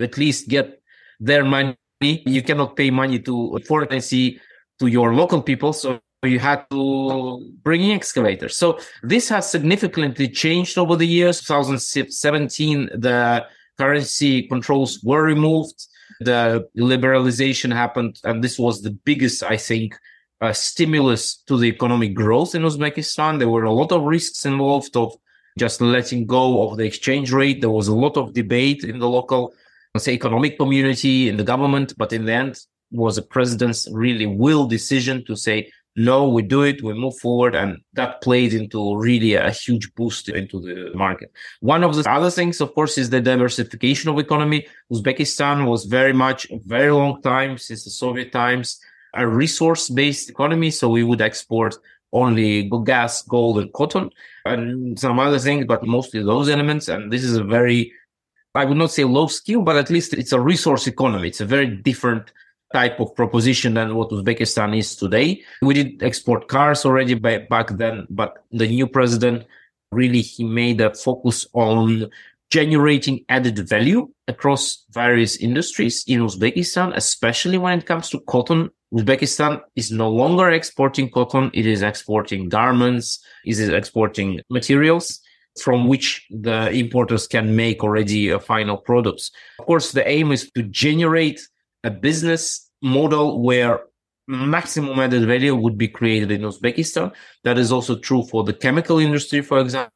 at 0.00 0.16
least 0.16 0.48
get 0.48 0.81
their 1.22 1.44
money. 1.44 1.76
You 2.00 2.42
cannot 2.42 2.76
pay 2.76 2.90
money 2.90 3.18
to 3.20 3.58
foreign 3.66 3.88
currency 3.88 4.40
to 4.80 4.86
your 4.88 5.14
local 5.14 5.40
people. 5.42 5.72
So 5.72 6.00
you 6.24 6.38
had 6.38 6.66
to 6.70 7.52
bring 7.62 7.82
in 7.82 7.96
excavators. 7.96 8.56
So 8.56 8.78
this 9.02 9.28
has 9.28 9.50
significantly 9.50 10.28
changed 10.28 10.78
over 10.78 10.96
the 10.96 11.06
years. 11.06 11.40
2017, 11.40 12.90
the 12.94 13.46
currency 13.78 14.48
controls 14.48 15.00
were 15.02 15.22
removed. 15.22 15.86
The 16.20 16.68
liberalization 16.76 17.72
happened. 17.72 18.20
And 18.24 18.42
this 18.42 18.58
was 18.58 18.82
the 18.82 18.90
biggest, 18.90 19.42
I 19.42 19.56
think, 19.56 19.96
uh, 20.40 20.52
stimulus 20.52 21.36
to 21.46 21.56
the 21.56 21.68
economic 21.68 22.14
growth 22.14 22.54
in 22.54 22.62
Uzbekistan. 22.62 23.38
There 23.38 23.48
were 23.48 23.64
a 23.64 23.72
lot 23.72 23.92
of 23.92 24.02
risks 24.02 24.44
involved 24.44 24.96
of 24.96 25.14
just 25.58 25.80
letting 25.80 26.26
go 26.26 26.68
of 26.68 26.78
the 26.78 26.84
exchange 26.84 27.32
rate. 27.32 27.60
There 27.60 27.70
was 27.70 27.88
a 27.88 27.94
lot 27.94 28.16
of 28.16 28.32
debate 28.32 28.84
in 28.84 28.98
the 28.98 29.08
local, 29.08 29.54
say, 30.00 30.12
economic 30.12 30.58
community, 30.58 31.28
in 31.28 31.36
the 31.36 31.44
government. 31.44 31.94
But 31.98 32.12
in 32.12 32.24
the 32.24 32.32
end, 32.32 32.58
was 32.90 33.18
a 33.18 33.22
president's 33.22 33.88
really 33.92 34.26
will 34.26 34.66
decision 34.66 35.24
to 35.26 35.36
say, 35.36 35.70
no, 35.94 36.26
we 36.26 36.40
do 36.40 36.62
it, 36.62 36.82
we 36.82 36.94
move 36.94 37.18
forward. 37.18 37.54
And 37.54 37.78
that 37.92 38.22
played 38.22 38.54
into 38.54 38.96
really 38.96 39.34
a 39.34 39.50
huge 39.50 39.94
boost 39.94 40.30
into 40.30 40.58
the 40.60 40.90
market. 40.94 41.30
One 41.60 41.84
of 41.84 41.94
the 41.94 42.10
other 42.10 42.30
things, 42.30 42.62
of 42.62 42.74
course, 42.74 42.96
is 42.96 43.10
the 43.10 43.20
diversification 43.20 44.08
of 44.08 44.18
economy. 44.18 44.66
Uzbekistan 44.90 45.68
was 45.68 45.84
very 45.84 46.14
much 46.14 46.50
a 46.50 46.58
very 46.64 46.90
long 46.90 47.20
time 47.20 47.58
since 47.58 47.84
the 47.84 47.90
Soviet 47.90 48.32
times, 48.32 48.80
a 49.14 49.26
resource 49.26 49.90
based 49.90 50.30
economy. 50.30 50.70
So 50.70 50.88
we 50.88 51.02
would 51.02 51.20
export 51.20 51.76
only 52.14 52.70
gas, 52.84 53.22
gold 53.22 53.58
and 53.58 53.72
cotton 53.72 54.10
and 54.46 54.98
some 54.98 55.18
other 55.18 55.38
things, 55.38 55.66
but 55.66 55.84
mostly 55.84 56.22
those 56.22 56.48
elements. 56.48 56.88
And 56.88 57.12
this 57.12 57.24
is 57.24 57.36
a 57.36 57.44
very, 57.44 57.92
I 58.54 58.64
would 58.64 58.76
not 58.76 58.90
say 58.90 59.04
low 59.04 59.28
skill, 59.28 59.62
but 59.62 59.76
at 59.76 59.90
least 59.90 60.12
it's 60.14 60.32
a 60.32 60.40
resource 60.40 60.86
economy. 60.86 61.28
It's 61.28 61.40
a 61.40 61.46
very 61.46 61.66
different 61.66 62.32
type 62.72 63.00
of 63.00 63.14
proposition 63.14 63.74
than 63.74 63.94
what 63.94 64.10
Uzbekistan 64.10 64.76
is 64.76 64.96
today. 64.96 65.42
We 65.62 65.74
did 65.74 66.02
export 66.02 66.48
cars 66.48 66.84
already 66.84 67.14
back 67.14 67.68
then, 67.70 68.06
but 68.10 68.44
the 68.50 68.68
new 68.68 68.86
president 68.86 69.46
really 69.90 70.22
he 70.22 70.44
made 70.44 70.80
a 70.80 70.94
focus 70.94 71.46
on 71.52 72.10
generating 72.50 73.24
added 73.30 73.58
value 73.66 74.08
across 74.28 74.84
various 74.90 75.36
industries 75.36 76.04
in 76.06 76.20
Uzbekistan, 76.20 76.94
especially 76.94 77.56
when 77.56 77.78
it 77.78 77.86
comes 77.86 78.10
to 78.10 78.20
cotton. 78.20 78.70
Uzbekistan 78.92 79.62
is 79.76 79.90
no 79.90 80.10
longer 80.10 80.50
exporting 80.50 81.10
cotton. 81.10 81.50
It 81.54 81.64
is 81.64 81.80
exporting 81.80 82.50
garments. 82.50 83.24
It 83.46 83.58
is 83.58 83.70
exporting 83.70 84.42
materials 84.50 85.21
from 85.60 85.88
which 85.88 86.26
the 86.30 86.70
importers 86.70 87.26
can 87.26 87.54
make 87.54 87.84
already 87.84 88.30
a 88.30 88.38
final 88.38 88.76
products. 88.76 89.30
Of 89.58 89.66
course, 89.66 89.92
the 89.92 90.06
aim 90.08 90.32
is 90.32 90.50
to 90.52 90.62
generate 90.62 91.40
a 91.84 91.90
business 91.90 92.70
model 92.80 93.42
where 93.42 93.80
maximum 94.26 94.98
added 94.98 95.26
value 95.26 95.54
would 95.54 95.76
be 95.76 95.88
created 95.88 96.30
in 96.30 96.42
Uzbekistan. 96.42 97.12
That 97.44 97.58
is 97.58 97.72
also 97.72 97.98
true 97.98 98.24
for 98.24 98.44
the 98.44 98.52
chemical 98.52 98.98
industry, 98.98 99.42
for 99.42 99.58
example, 99.58 99.90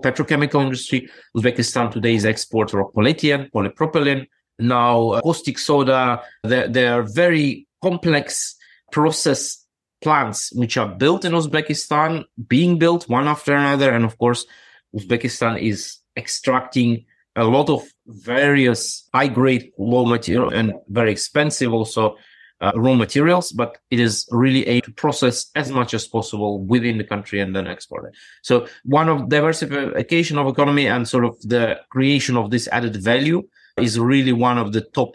petrochemical 0.00 0.62
industry. 0.62 1.08
Uzbekistan 1.36 1.90
today 1.90 2.14
is 2.14 2.24
exporter 2.24 2.80
of 2.80 2.92
polyethylene, 2.92 3.50
polypropylene, 3.50 4.26
now 4.58 5.10
uh, 5.10 5.20
caustic 5.22 5.58
soda. 5.58 6.22
There 6.44 6.98
are 6.98 7.02
very 7.02 7.66
complex 7.82 8.56
process 8.92 9.64
plants 10.02 10.52
which 10.54 10.76
are 10.76 10.88
built 10.88 11.24
in 11.24 11.32
Uzbekistan, 11.32 12.24
being 12.48 12.78
built 12.78 13.08
one 13.08 13.28
after 13.28 13.54
another. 13.54 13.90
And 13.92 14.04
of 14.04 14.18
course, 14.18 14.44
Uzbekistan 14.94 15.60
is 15.60 15.98
extracting 16.16 17.04
a 17.36 17.44
lot 17.44 17.70
of 17.70 17.82
various 18.06 19.08
high 19.14 19.28
grade 19.28 19.70
raw 19.78 20.04
material 20.04 20.50
and 20.50 20.72
very 20.88 21.12
expensive 21.12 21.72
also 21.72 22.16
uh, 22.60 22.72
raw 22.74 22.94
materials, 22.94 23.52
but 23.52 23.78
it 23.90 23.98
is 23.98 24.28
really 24.30 24.66
a 24.66 24.80
to 24.82 24.92
process 24.92 25.50
as 25.54 25.70
much 25.70 25.94
as 25.94 26.06
possible 26.06 26.58
within 26.58 26.98
the 26.98 27.04
country 27.04 27.40
and 27.40 27.56
then 27.56 27.66
export 27.66 28.04
it. 28.04 28.14
So 28.42 28.66
one 28.84 29.08
of 29.08 29.28
diversification 29.28 30.38
of 30.38 30.46
economy 30.46 30.86
and 30.86 31.08
sort 31.08 31.24
of 31.24 31.40
the 31.40 31.80
creation 31.90 32.36
of 32.36 32.50
this 32.50 32.68
added 32.68 32.96
value 32.96 33.42
is 33.78 33.98
really 33.98 34.32
one 34.32 34.58
of 34.58 34.72
the 34.72 34.82
top 34.82 35.14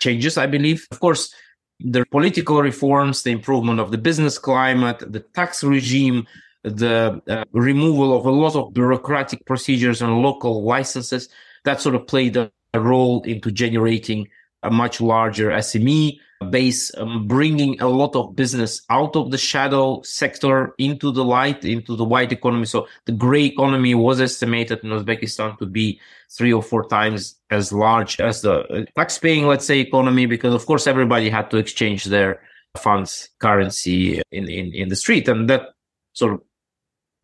changes, 0.00 0.36
I 0.36 0.46
believe. 0.46 0.86
Of 0.90 1.00
course, 1.00 1.34
the 1.80 2.04
political 2.10 2.60
reforms, 2.60 3.22
the 3.22 3.30
improvement 3.30 3.80
of 3.80 3.90
the 3.90 3.98
business 3.98 4.38
climate, 4.38 4.98
the 5.00 5.20
tax 5.20 5.64
regime, 5.64 6.26
the 6.64 7.20
uh, 7.28 7.44
removal 7.52 8.16
of 8.16 8.24
a 8.26 8.30
lot 8.30 8.54
of 8.54 8.72
bureaucratic 8.72 9.44
procedures 9.46 10.00
and 10.00 10.22
local 10.22 10.64
licenses 10.64 11.28
that 11.64 11.80
sort 11.80 11.94
of 11.94 12.06
played 12.06 12.36
a, 12.36 12.50
a 12.74 12.80
role 12.80 13.22
into 13.22 13.50
generating 13.50 14.28
a 14.62 14.70
much 14.70 15.00
larger 15.00 15.50
SME 15.50 16.18
base, 16.50 16.92
um, 16.96 17.26
bringing 17.26 17.80
a 17.80 17.88
lot 17.88 18.16
of 18.16 18.34
business 18.34 18.82
out 18.90 19.14
of 19.16 19.30
the 19.30 19.38
shadow 19.38 20.00
sector 20.02 20.74
into 20.78 21.12
the 21.12 21.24
light, 21.24 21.64
into 21.64 21.96
the 21.96 22.04
white 22.04 22.32
economy. 22.32 22.66
So 22.66 22.88
the 23.06 23.12
gray 23.12 23.44
economy 23.44 23.94
was 23.94 24.20
estimated 24.20 24.80
in 24.82 24.90
Uzbekistan 24.90 25.58
to 25.58 25.66
be 25.66 26.00
three 26.30 26.52
or 26.52 26.62
four 26.62 26.88
times 26.88 27.36
as 27.50 27.72
large 27.72 28.20
as 28.20 28.42
the 28.42 28.60
uh, 28.60 28.84
tax 28.96 29.18
paying, 29.18 29.46
let's 29.46 29.66
say, 29.66 29.80
economy, 29.80 30.26
because 30.26 30.54
of 30.54 30.66
course 30.66 30.86
everybody 30.86 31.28
had 31.30 31.50
to 31.50 31.58
exchange 31.58 32.04
their 32.04 32.42
funds 32.76 33.28
currency 33.38 34.22
in, 34.30 34.48
in, 34.48 34.72
in 34.72 34.88
the 34.88 34.96
street. 34.96 35.28
And 35.28 35.48
that 35.50 35.70
sort 36.14 36.34
of 36.34 36.40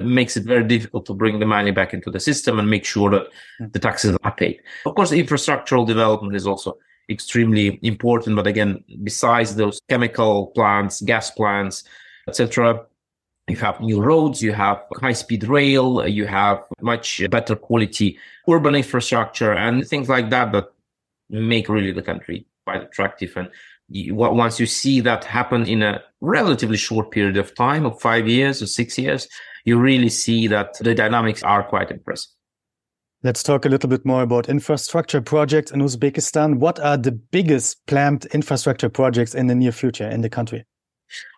makes 0.00 0.37
it 0.37 0.45
very 0.45 0.64
difficult 0.64 1.07
to 1.07 1.14
bring 1.14 1.38
the 1.38 1.47
money 1.47 1.71
back 1.71 1.93
into 1.93 2.11
the 2.11 2.21
system 2.21 2.59
and 2.59 2.71
make 2.71 2.85
sure 2.85 3.11
that 3.11 3.28
hmm. 3.59 3.67
the 3.73 3.78
taxes 3.78 4.17
are 4.23 4.35
paid. 4.35 4.61
Of 4.87 4.95
course, 4.95 5.11
infrastructural 5.11 5.87
development 5.87 6.37
is 6.37 6.47
also 6.47 6.78
extremely 7.11 7.78
important. 7.83 8.37
But 8.37 8.47
again, 8.47 8.85
besides 9.02 9.57
those 9.57 9.81
chemical 9.88 10.49
plants, 10.49 11.00
gas 11.02 11.31
plants, 11.31 11.85
etc., 12.28 12.85
you 13.49 13.57
have 13.57 13.81
new 13.81 14.02
roads, 14.02 14.43
you 14.43 14.52
have 14.52 14.83
high 15.00 15.14
speed 15.14 15.45
rail, 15.45 16.07
you 16.07 16.26
have 16.26 16.62
much 16.83 17.23
better 17.31 17.57
quality 17.57 18.19
urban 18.49 18.75
infrastructure 18.75 19.52
and 19.52 19.87
things 19.88 20.09
like 20.09 20.28
that 20.31 20.52
that 20.52 20.69
make 21.31 21.69
really 21.69 21.93
the 21.93 22.02
country 22.02 22.47
quite 22.67 22.83
attractive. 22.83 23.35
And 23.37 23.49
you, 23.88 24.14
once 24.14 24.61
you 24.61 24.67
see 24.67 25.00
that 25.00 25.25
happen 25.25 25.67
in 25.67 25.83
a 25.83 26.02
relatively 26.21 26.76
short 26.76 27.11
period 27.11 27.38
of 27.38 27.55
time 27.55 27.87
of 27.87 28.00
five 28.00 28.28
years 28.28 28.61
or 28.61 28.67
six 28.67 28.99
years, 28.99 29.28
you 29.65 29.79
really 29.79 30.09
see 30.09 30.47
that 30.49 30.79
the 30.81 30.95
dynamics 30.95 31.43
are 31.43 31.62
quite 31.62 31.91
impressive. 31.91 32.31
Let's 33.25 33.43
talk 33.43 33.65
a 33.65 33.69
little 33.69 33.88
bit 33.88 34.07
more 34.07 34.23
about 34.23 34.49
infrastructure 34.49 35.21
projects 35.21 35.73
in 35.73 35.81
Uzbekistan. 35.81 36.59
What 36.59 36.79
are 36.79 36.97
the 36.97 37.11
biggest 37.11 37.85
planned 37.87 38.27
infrastructure 38.27 38.88
projects 38.88 39.35
in 39.35 39.49
the 39.49 39.57
near 39.57 39.73
future 39.73 40.09
in 40.09 40.21
the 40.21 40.31
country? 40.31 40.65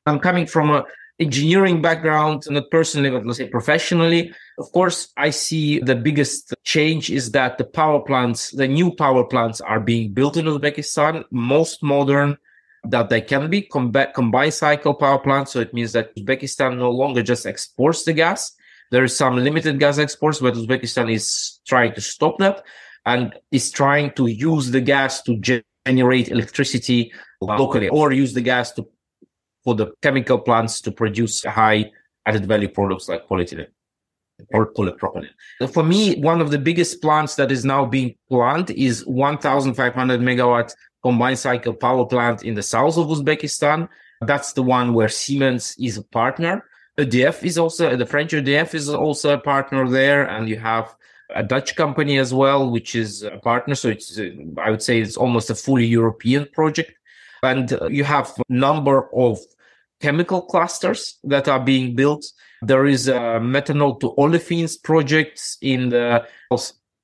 I'm 0.04 0.18
coming 0.18 0.46
from 0.46 0.70
an 0.70 0.82
engineering 1.20 1.80
background, 1.80 2.44
not 2.50 2.70
personally, 2.70 3.08
but 3.08 3.24
let's 3.24 3.38
say 3.38 3.48
professionally. 3.48 4.30
Of 4.58 4.70
course, 4.72 5.10
I 5.16 5.30
see 5.30 5.78
the 5.78 5.96
biggest 5.96 6.54
change 6.64 7.08
is 7.10 7.30
that 7.30 7.56
the 7.56 7.64
power 7.64 8.00
plants, 8.00 8.50
the 8.50 8.68
new 8.68 8.94
power 8.94 9.24
plants 9.24 9.62
are 9.62 9.80
being 9.80 10.12
built 10.12 10.36
in 10.36 10.44
Uzbekistan, 10.44 11.24
most 11.30 11.82
modern 11.82 12.36
that 12.84 13.08
they 13.08 13.20
can 13.20 13.50
be 13.50 13.62
combined 13.62 14.54
cycle 14.54 14.94
power 14.94 15.18
plants. 15.18 15.52
So 15.52 15.60
it 15.60 15.74
means 15.74 15.92
that 15.92 16.14
Uzbekistan 16.16 16.78
no 16.78 16.90
longer 16.90 17.22
just 17.22 17.46
exports 17.46 18.04
the 18.04 18.12
gas, 18.12 18.52
there 18.90 19.04
is 19.04 19.16
some 19.16 19.36
limited 19.36 19.78
gas 19.78 19.98
exports, 19.98 20.40
but 20.40 20.54
Uzbekistan 20.54 21.12
is 21.12 21.60
trying 21.66 21.94
to 21.94 22.00
stop 22.00 22.38
that 22.38 22.64
and 23.06 23.34
is 23.52 23.70
trying 23.70 24.12
to 24.14 24.26
use 24.26 24.70
the 24.70 24.80
gas 24.80 25.22
to 25.22 25.40
generate 25.86 26.28
electricity 26.28 27.12
locally 27.40 27.88
or 27.88 28.12
use 28.12 28.34
the 28.34 28.40
gas 28.40 28.72
to 28.72 28.86
for 29.62 29.74
the 29.74 29.92
chemical 30.02 30.38
plants 30.38 30.80
to 30.80 30.90
produce 30.90 31.44
high 31.44 31.90
added 32.26 32.46
value 32.46 32.68
products 32.68 33.08
like 33.08 33.28
polyethylene 33.28 33.68
or 34.54 34.72
polypropylene. 34.72 35.28
For 35.70 35.82
me, 35.82 36.18
one 36.20 36.40
of 36.40 36.50
the 36.50 36.58
biggest 36.58 37.02
plants 37.02 37.34
that 37.36 37.52
is 37.52 37.64
now 37.64 37.84
being 37.84 38.14
planned 38.30 38.70
is 38.70 39.06
1,500 39.06 40.20
megawatt 40.20 40.74
combined 41.02 41.38
cycle 41.38 41.74
power 41.74 42.06
plant 42.06 42.42
in 42.42 42.54
the 42.54 42.62
south 42.62 42.96
of 42.96 43.08
Uzbekistan. 43.08 43.88
That's 44.20 44.52
the 44.52 44.62
one 44.62 44.92
where 44.94 45.08
Siemens 45.08 45.74
is 45.78 45.96
a 45.96 46.02
partner. 46.02 46.64
EDF 46.98 47.42
is 47.44 47.56
also 47.56 47.96
the 47.96 48.06
French 48.06 48.32
EDF 48.32 48.74
is 48.74 48.88
also 48.88 49.32
a 49.34 49.38
partner 49.38 49.88
there, 49.88 50.24
and 50.24 50.48
you 50.48 50.58
have 50.58 50.94
a 51.34 51.42
Dutch 51.42 51.76
company 51.76 52.18
as 52.18 52.34
well, 52.34 52.70
which 52.70 52.94
is 52.94 53.22
a 53.22 53.38
partner. 53.38 53.74
So 53.74 53.88
it's 53.88 54.18
I 54.58 54.70
would 54.70 54.82
say 54.82 55.00
it's 55.00 55.16
almost 55.16 55.48
a 55.50 55.54
fully 55.54 55.86
European 55.86 56.46
project, 56.52 56.92
and 57.42 57.72
you 57.88 58.04
have 58.04 58.32
a 58.38 58.52
number 58.52 59.08
of 59.14 59.38
chemical 60.00 60.42
clusters 60.42 61.18
that 61.24 61.48
are 61.48 61.60
being 61.60 61.94
built. 61.94 62.26
There 62.62 62.86
is 62.86 63.08
a 63.08 63.40
methanol 63.40 63.98
to 64.00 64.12
olefins 64.18 64.82
projects 64.82 65.56
in 65.62 65.88
the 65.88 66.26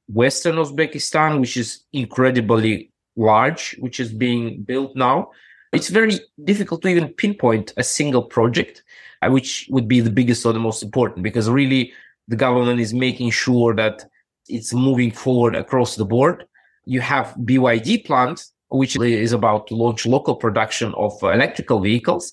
western 0.08 0.56
Uzbekistan, 0.56 1.40
which 1.40 1.56
is 1.56 1.84
incredibly 1.92 2.92
large, 3.16 3.76
which 3.78 3.98
is 3.98 4.12
being 4.12 4.62
built 4.62 4.94
now. 4.94 5.30
It's 5.72 5.88
very 5.88 6.20
difficult 6.44 6.82
to 6.82 6.88
even 6.88 7.08
pinpoint 7.08 7.72
a 7.76 7.82
single 7.82 8.22
project, 8.22 8.82
uh, 9.22 9.30
which 9.30 9.66
would 9.70 9.88
be 9.88 10.00
the 10.00 10.10
biggest 10.10 10.46
or 10.46 10.52
the 10.52 10.58
most 10.58 10.82
important, 10.82 11.22
because 11.22 11.50
really 11.50 11.92
the 12.28 12.36
government 12.36 12.80
is 12.80 12.94
making 12.94 13.30
sure 13.30 13.74
that 13.74 14.04
it's 14.48 14.72
moving 14.72 15.10
forward 15.10 15.56
across 15.56 15.96
the 15.96 16.04
board. 16.04 16.46
You 16.84 17.00
have 17.00 17.34
BYD 17.40 18.04
plant, 18.04 18.46
which 18.68 18.96
is 18.96 19.32
about 19.32 19.66
to 19.68 19.74
launch 19.74 20.06
local 20.06 20.36
production 20.36 20.94
of 20.94 21.12
electrical 21.22 21.80
vehicles. 21.80 22.32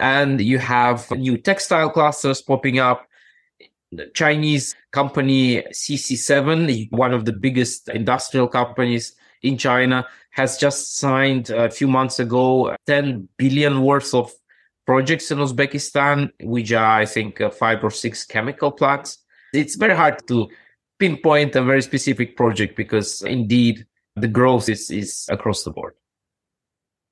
And 0.00 0.40
you 0.40 0.58
have 0.58 1.10
new 1.10 1.36
textile 1.36 1.90
clusters 1.90 2.42
popping 2.42 2.78
up. 2.78 3.06
The 3.92 4.06
Chinese 4.14 4.74
company 4.90 5.62
CC7, 5.70 6.90
one 6.90 7.12
of 7.12 7.26
the 7.26 7.32
biggest 7.32 7.88
industrial 7.90 8.48
companies 8.48 9.14
in 9.42 9.58
China, 9.58 10.06
has 10.30 10.56
just 10.56 10.96
signed 10.96 11.50
a 11.50 11.70
few 11.70 11.86
months 11.86 12.18
ago 12.18 12.74
10 12.86 13.28
billion 13.36 13.82
worth 13.82 14.14
of 14.14 14.32
projects 14.86 15.30
in 15.30 15.38
Uzbekistan, 15.38 16.30
which 16.42 16.72
are, 16.72 17.00
I 17.00 17.06
think, 17.06 17.40
uh, 17.40 17.50
five 17.50 17.84
or 17.84 17.90
six 17.90 18.24
chemical 18.24 18.72
plants. 18.72 19.18
It's 19.52 19.76
very 19.76 19.94
hard 19.94 20.26
to 20.28 20.48
pinpoint 20.98 21.56
a 21.56 21.62
very 21.62 21.82
specific 21.82 22.36
project 22.36 22.76
because 22.76 23.22
indeed 23.22 23.86
the 24.16 24.28
growth 24.28 24.68
is, 24.68 24.90
is 24.90 25.26
across 25.30 25.64
the 25.64 25.70
board. 25.70 25.94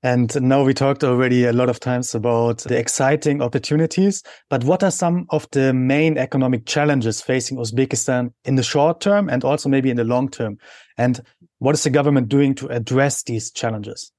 And 0.02 0.40
now 0.40 0.64
we 0.64 0.72
talked 0.72 1.04
already 1.04 1.44
a 1.44 1.52
lot 1.52 1.68
of 1.68 1.78
times 1.78 2.14
about 2.14 2.58
the 2.60 2.78
exciting 2.78 3.42
opportunities, 3.42 4.22
but 4.48 4.64
what 4.64 4.82
are 4.82 4.90
some 4.90 5.26
of 5.28 5.46
the 5.52 5.74
main 5.74 6.16
economic 6.16 6.64
challenges 6.64 7.20
facing 7.20 7.58
Uzbekistan 7.58 8.32
in 8.46 8.54
the 8.54 8.62
short 8.62 9.02
term 9.02 9.28
and 9.28 9.44
also 9.44 9.68
maybe 9.68 9.90
in 9.90 9.98
the 9.98 10.04
long 10.04 10.30
term? 10.30 10.56
And 10.96 11.20
what 11.58 11.74
is 11.74 11.82
the 11.82 11.90
government 11.90 12.30
doing 12.30 12.54
to 12.56 12.68
address 12.68 13.24
these 13.24 13.50
challenges? 13.50 14.10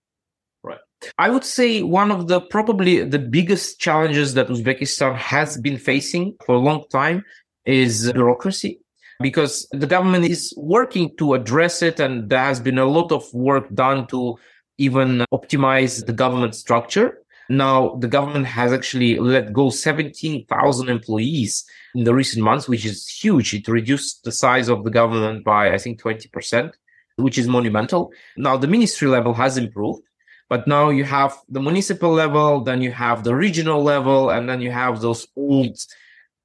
Right. 0.63 0.77
I 1.17 1.31
would 1.31 1.43
say 1.43 1.81
one 1.81 2.11
of 2.11 2.27
the 2.27 2.41
probably 2.41 3.03
the 3.03 3.19
biggest 3.19 3.79
challenges 3.79 4.35
that 4.35 4.50
Uzbekistan 4.50 5.15
has 5.15 5.57
been 5.57 5.77
facing 5.77 6.35
for 6.45 6.55
a 6.55 6.59
long 6.59 6.83
time 6.91 7.25
is 7.65 8.11
bureaucracy 8.11 8.79
because 9.21 9.67
the 9.71 9.88
government 9.88 10.25
is 10.25 10.53
working 10.57 11.15
to 11.17 11.33
address 11.33 11.81
it 11.81 12.00
and 12.00 12.29
there 12.29 12.39
has 12.39 12.59
been 12.59 12.77
a 12.77 12.85
lot 12.85 13.11
of 13.11 13.23
work 13.33 13.71
done 13.73 14.07
to 14.07 14.38
even 14.81 15.23
optimize 15.31 16.05
the 16.05 16.13
government 16.13 16.55
structure. 16.55 17.19
Now, 17.50 17.95
the 18.00 18.07
government 18.07 18.45
has 18.47 18.71
actually 18.71 19.19
let 19.19 19.53
go 19.53 19.69
17,000 19.69 20.89
employees 20.89 21.65
in 21.95 22.03
the 22.05 22.13
recent 22.13 22.43
months, 22.43 22.67
which 22.67 22.85
is 22.85 23.07
huge. 23.07 23.53
It 23.53 23.67
reduced 23.67 24.23
the 24.23 24.31
size 24.31 24.69
of 24.69 24.83
the 24.83 24.89
government 24.89 25.43
by, 25.43 25.73
I 25.73 25.77
think, 25.77 26.01
20%, 26.01 26.71
which 27.17 27.38
is 27.38 27.47
monumental. 27.47 28.11
Now, 28.38 28.57
the 28.57 28.67
ministry 28.67 29.07
level 29.07 29.33
has 29.33 29.57
improved, 29.57 30.03
but 30.50 30.67
now 30.67 30.89
you 30.89 31.03
have 31.03 31.38
the 31.50 31.61
municipal 31.61 32.11
level, 32.11 32.61
then 32.61 32.81
you 32.81 32.91
have 32.91 33.23
the 33.23 33.35
regional 33.35 33.83
level, 33.83 34.29
and 34.29 34.47
then 34.50 34.61
you 34.61 34.71
have 34.71 35.01
those 35.01 35.27
old 35.35 35.77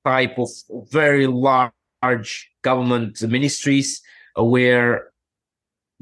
type 0.05 0.39
of 0.39 0.51
very 0.91 1.27
large 1.27 2.51
government 2.63 3.23
ministries 3.23 4.03
uh, 4.39 4.45
where 4.45 5.11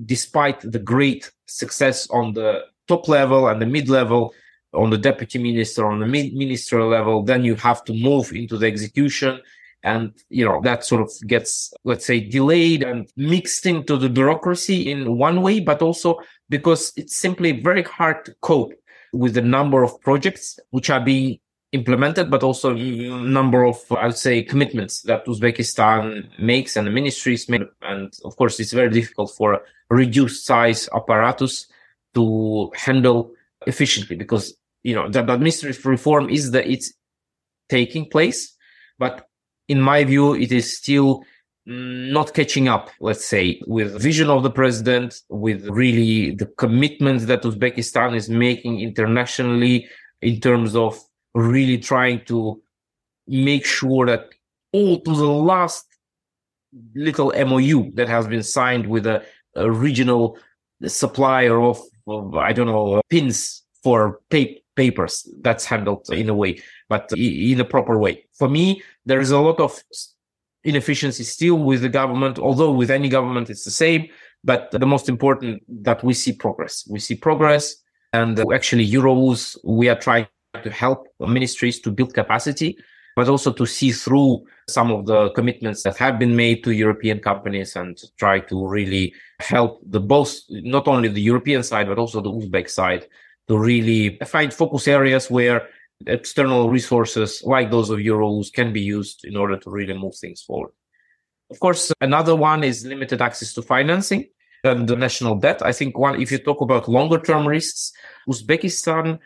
despite 0.05 0.61
the 0.61 0.79
great 0.79 1.31
success 1.47 2.09
on 2.11 2.33
the 2.33 2.63
top 2.89 3.09
level 3.09 3.49
and 3.49 3.61
the 3.61 3.67
mid 3.67 3.89
level, 3.89 4.35
on 4.73 4.91
the 4.91 4.99
deputy 4.99 5.39
minister, 5.39 5.87
on 5.87 6.01
the 6.01 6.07
ministerial 6.07 6.89
level, 6.89 7.23
then 7.23 7.45
you 7.45 7.55
have 7.55 7.85
to 7.85 7.93
move 7.95 8.33
into 8.33 8.59
the 8.59 8.67
execution. 8.67 9.41
And, 9.83 10.13
you 10.31 10.45
know, 10.45 10.61
that 10.63 10.85
sort 10.85 11.03
of 11.03 11.11
gets, 11.27 11.73
let's 11.85 12.07
say, 12.07 12.21
delayed 12.21 12.83
and 12.83 13.09
mixed 13.17 13.67
into 13.67 13.97
the 13.97 14.09
bureaucracy 14.09 14.91
in 14.91 15.19
one 15.19 15.43
way, 15.43 15.61
but 15.61 15.83
also 15.83 16.19
because 16.49 16.93
it's 16.97 17.17
simply 17.17 17.61
very 17.61 17.83
hard 17.83 18.25
to 18.25 18.35
cope 18.41 18.73
with 19.13 19.35
the 19.35 19.43
number 19.43 19.83
of 19.83 20.01
projects 20.01 20.59
which 20.71 20.91
are 20.91 21.01
being 21.01 21.39
implemented, 21.75 22.31
but 22.31 22.43
also 22.43 22.73
number 22.73 23.65
of, 23.65 23.77
I 23.91 24.07
would 24.07 24.17
say, 24.17 24.43
commitments 24.43 25.03
that 25.03 25.27
Uzbekistan 25.27 26.29
makes 26.39 26.77
and 26.77 26.87
the 26.87 26.91
ministries 26.91 27.49
make. 27.49 27.63
And 27.83 28.13
of 28.25 28.37
course, 28.37 28.61
it's 28.61 28.73
very 28.73 28.91
difficult 28.91 29.33
for 29.37 29.61
reduced 29.91 30.47
size 30.47 30.89
apparatus 30.95 31.67
to 32.15 32.71
handle 32.77 33.33
efficiently 33.67 34.15
because, 34.17 34.55
you 34.85 34.95
know, 34.95 35.09
the 35.11 35.21
administrative 35.21 35.85
reform 35.85 36.31
is 36.31 36.53
that 36.53 36.67
it's 36.67 36.93
taking 37.69 38.09
place. 38.09 38.55
But 38.99 39.27
in 39.67 39.81
my 39.81 40.05
view, 40.05 40.35
it 40.35 40.53
is 40.53 40.77
still 40.79 41.25
mm, 41.69 42.13
not 42.13 42.35
catching 42.35 42.69
up, 42.69 42.91
let's 43.01 43.27
say, 43.27 43.61
with 43.67 44.01
vision 44.01 44.31
of 44.31 44.45
the 44.45 44.51
president, 44.51 45.21
with 45.29 45.67
really 45.69 46.37
the 46.37 46.47
commitments 46.47 47.25
that 47.25 47.43
Uzbekistan 47.43 48.15
is 48.15 48.29
making 48.29 48.81
internationally 48.81 49.89
in 50.23 50.41
terms 50.41 50.77
of 50.77 51.03
really 51.35 51.79
trying 51.79 52.25
to 52.27 52.63
make 53.27 53.65
sure 53.65 54.07
that 54.07 54.29
all 54.73 55.01
to 55.01 55.15
the 55.15 55.27
last 55.27 55.87
little 56.95 57.33
MOU 57.33 57.91
that 57.93 58.09
has 58.09 58.27
been 58.27 58.43
signed 58.43 58.87
with 58.87 59.07
a, 59.07 59.25
a 59.55 59.71
regional 59.71 60.39
supplier 60.87 61.61
of, 61.61 61.81
of, 62.07 62.35
I 62.35 62.53
don't 62.53 62.67
know, 62.67 62.95
uh, 62.95 63.01
pins 63.09 63.63
for 63.83 64.21
pa- 64.31 64.59
papers 64.77 65.29
that's 65.41 65.65
handled 65.65 66.09
in 66.11 66.29
a 66.29 66.35
way, 66.35 66.61
but 66.89 67.11
in 67.17 67.61
a 67.61 67.65
proper 67.65 67.99
way. 67.99 68.27
For 68.33 68.49
me, 68.49 68.83
there 69.07 69.21
is 69.21 69.31
a 69.31 69.39
lot 69.39 69.61
of 69.61 69.81
inefficiency 70.65 71.25
still 71.25 71.57
with 71.57 71.83
the 71.83 71.89
government, 71.89 72.39
although 72.39 72.73
with 72.73 72.91
any 72.91 73.09
government 73.09 73.51
it's 73.51 73.65
the 73.65 73.71
same. 73.71 74.09
But 74.43 74.71
the 74.73 74.87
most 74.87 75.09
important 75.09 75.63
that 75.85 76.03
we 76.03 76.13
see 76.13 76.33
progress. 76.33 76.87
We 76.89 76.99
see 76.99 77.15
progress 77.15 77.77
and 78.13 78.39
uh, 78.39 78.45
actually 78.53 78.87
EUROUZ, 78.87 79.59
we 79.65 79.89
are 79.89 79.99
trying 79.99 80.27
to 80.63 80.71
help 80.71 81.09
ministries 81.21 81.81
to 81.81 81.91
build 81.91 82.15
capacity, 82.15 82.77
but 83.17 83.29
also 83.29 83.53
to 83.53 83.67
see 83.67 83.93
through 83.93 84.45
some 84.69 84.91
of 84.91 85.07
the 85.07 85.31
commitments 85.31 85.83
that 85.83 85.97
have 85.97 86.19
been 86.19 86.35
made 86.35 86.65
to 86.65 86.73
European 86.73 87.21
companies 87.21 87.77
and 87.77 88.01
try 88.19 88.41
to 88.41 88.67
really 88.67 89.15
help 89.41 89.81
the 89.87 90.01
both, 90.01 90.39
not 90.51 90.89
only 90.89 91.09
the 91.09 91.21
European 91.21 91.63
side, 91.63 91.87
but 91.87 91.99
also 91.99 92.21
the 92.21 92.31
Uzbek 92.31 92.69
side 92.69 93.07
to 93.49 93.59
really 93.59 94.19
find 94.27 94.53
focus 94.53 94.89
areas 94.89 95.31
where 95.31 95.69
external 96.07 96.71
resources 96.71 97.43
like 97.45 97.71
those 97.71 97.91
of 97.91 97.99
EUROUZ 97.99 98.53
can 98.53 98.73
be 98.73 98.81
used 98.81 99.25
in 99.25 99.37
order 99.37 99.57
to 99.59 99.71
really 99.71 99.95
move 99.95 100.17
things 100.17 100.43
forward. 100.43 100.73
Of 101.51 101.61
course, 101.61 101.93
another 102.01 102.35
one 102.35 102.65
is 102.65 102.87
limited 102.87 103.21
access 103.21 103.53
to 103.55 103.63
financing 103.63 104.27
and 104.65 104.89
the 104.89 104.97
national 104.97 105.37
debt. 105.37 105.63
I 105.63 105.73
think 105.73 105.97
one, 105.99 106.21
if 106.21 106.33
you 106.33 106.39
talk 106.39 106.63
about 106.63 106.89
longer 106.89 107.21
term 107.21 107.47
risks, 107.47 107.93
Uzbekistan 108.29 109.19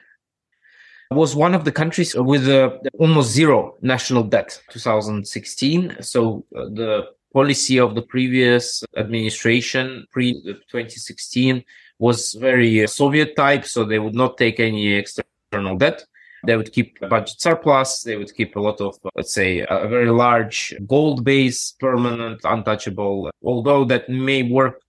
was 1.11 1.35
one 1.35 1.55
of 1.55 1.65
the 1.65 1.73
countries 1.73 2.15
with 2.15 2.49
uh, 2.49 2.71
almost 2.99 3.31
zero 3.31 3.75
national 3.81 4.23
debt 4.23 4.61
2016 4.71 5.97
so 6.01 6.45
uh, 6.55 6.65
the 6.65 7.07
policy 7.33 7.79
of 7.79 7.95
the 7.95 8.03
previous 8.03 8.85
administration 8.97 10.07
pre 10.11 10.35
2016 10.43 11.65
was 11.99 12.35
very 12.35 12.85
uh, 12.85 12.87
soviet 12.87 13.37
type 13.37 13.65
so 13.65 13.85
they 13.85 13.99
would 13.99 14.15
not 14.15 14.39
take 14.39 14.61
any 14.61 14.95
external 14.95 15.77
debt. 15.77 16.05
They 16.47 16.57
would 16.57 16.73
keep 16.73 16.99
a 17.03 17.09
budget 17.09 17.41
surplus. 17.41 18.03
They 18.03 18.17
would 18.17 18.33
keep 18.33 18.55
a 18.55 18.61
lot 18.61 18.81
of 18.81 18.97
let's 19.17 19.35
say 19.35 19.67
a 19.69 19.89
very 19.89 20.11
large 20.11 20.75
gold 20.87 21.25
base 21.25 21.75
permanent 21.81 22.41
untouchable 22.45 23.31
although 23.43 23.85
that 23.87 24.09
may 24.09 24.43
work 24.45 24.81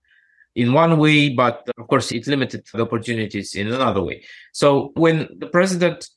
in 0.54 0.72
one 0.72 0.98
way, 0.98 1.28
but 1.28 1.68
of 1.78 1.86
course 1.86 2.10
it 2.12 2.26
limited 2.26 2.66
the 2.72 2.82
opportunities 2.82 3.54
in 3.54 3.68
another 3.68 4.02
way. 4.02 4.24
So 4.52 4.92
when 4.94 5.28
the 5.38 5.46
president 5.46 6.08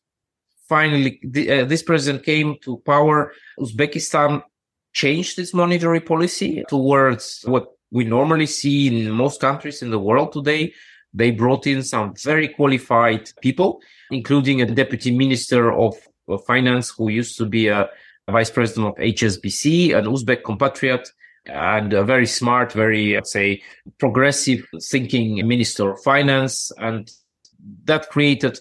finally, 0.67 1.19
the, 1.24 1.52
uh, 1.52 1.65
this 1.65 1.84
president 1.84 2.26
came 2.26 2.56
to 2.63 2.78
power, 2.86 3.34
Uzbekistan 3.60 4.41
changed 4.93 5.39
its 5.39 5.54
monetary 5.54 6.00
policy 6.00 6.63
towards 6.67 7.43
what 7.46 7.65
we 7.91 8.04
normally 8.06 8.46
see 8.48 8.88
in 8.88 9.12
most 9.12 9.39
countries 9.41 9.82
in 9.82 9.91
the 9.91 10.00
world 10.00 10.32
today. 10.32 10.74
They 11.13 11.32
brought 11.32 11.67
in 11.67 11.84
some 11.84 12.15
very 12.15 12.48
qualified 12.48 13.30
people, 13.41 13.82
including 14.10 14.62
a 14.62 14.65
deputy 14.65 15.15
minister 15.15 15.72
of, 15.72 15.96
finance 16.48 16.89
who 16.89 17.10
used 17.10 17.38
to 17.38 17.46
be 17.46 17.67
a 17.67 17.89
vice 18.32 18.50
president 18.50 18.88
of 18.88 18.96
HSBC, 18.96 19.93
an 19.93 20.06
Uzbek 20.06 20.41
compatriot 20.43 21.06
and 21.45 21.93
a 21.93 22.03
very 22.03 22.25
smart, 22.25 22.71
very, 22.71 23.19
say, 23.23 23.62
progressive 23.99 24.65
thinking 24.82 25.45
minister 25.47 25.91
of 25.91 26.03
finance. 26.03 26.71
And 26.77 27.12
that 27.86 28.10
created 28.10 28.60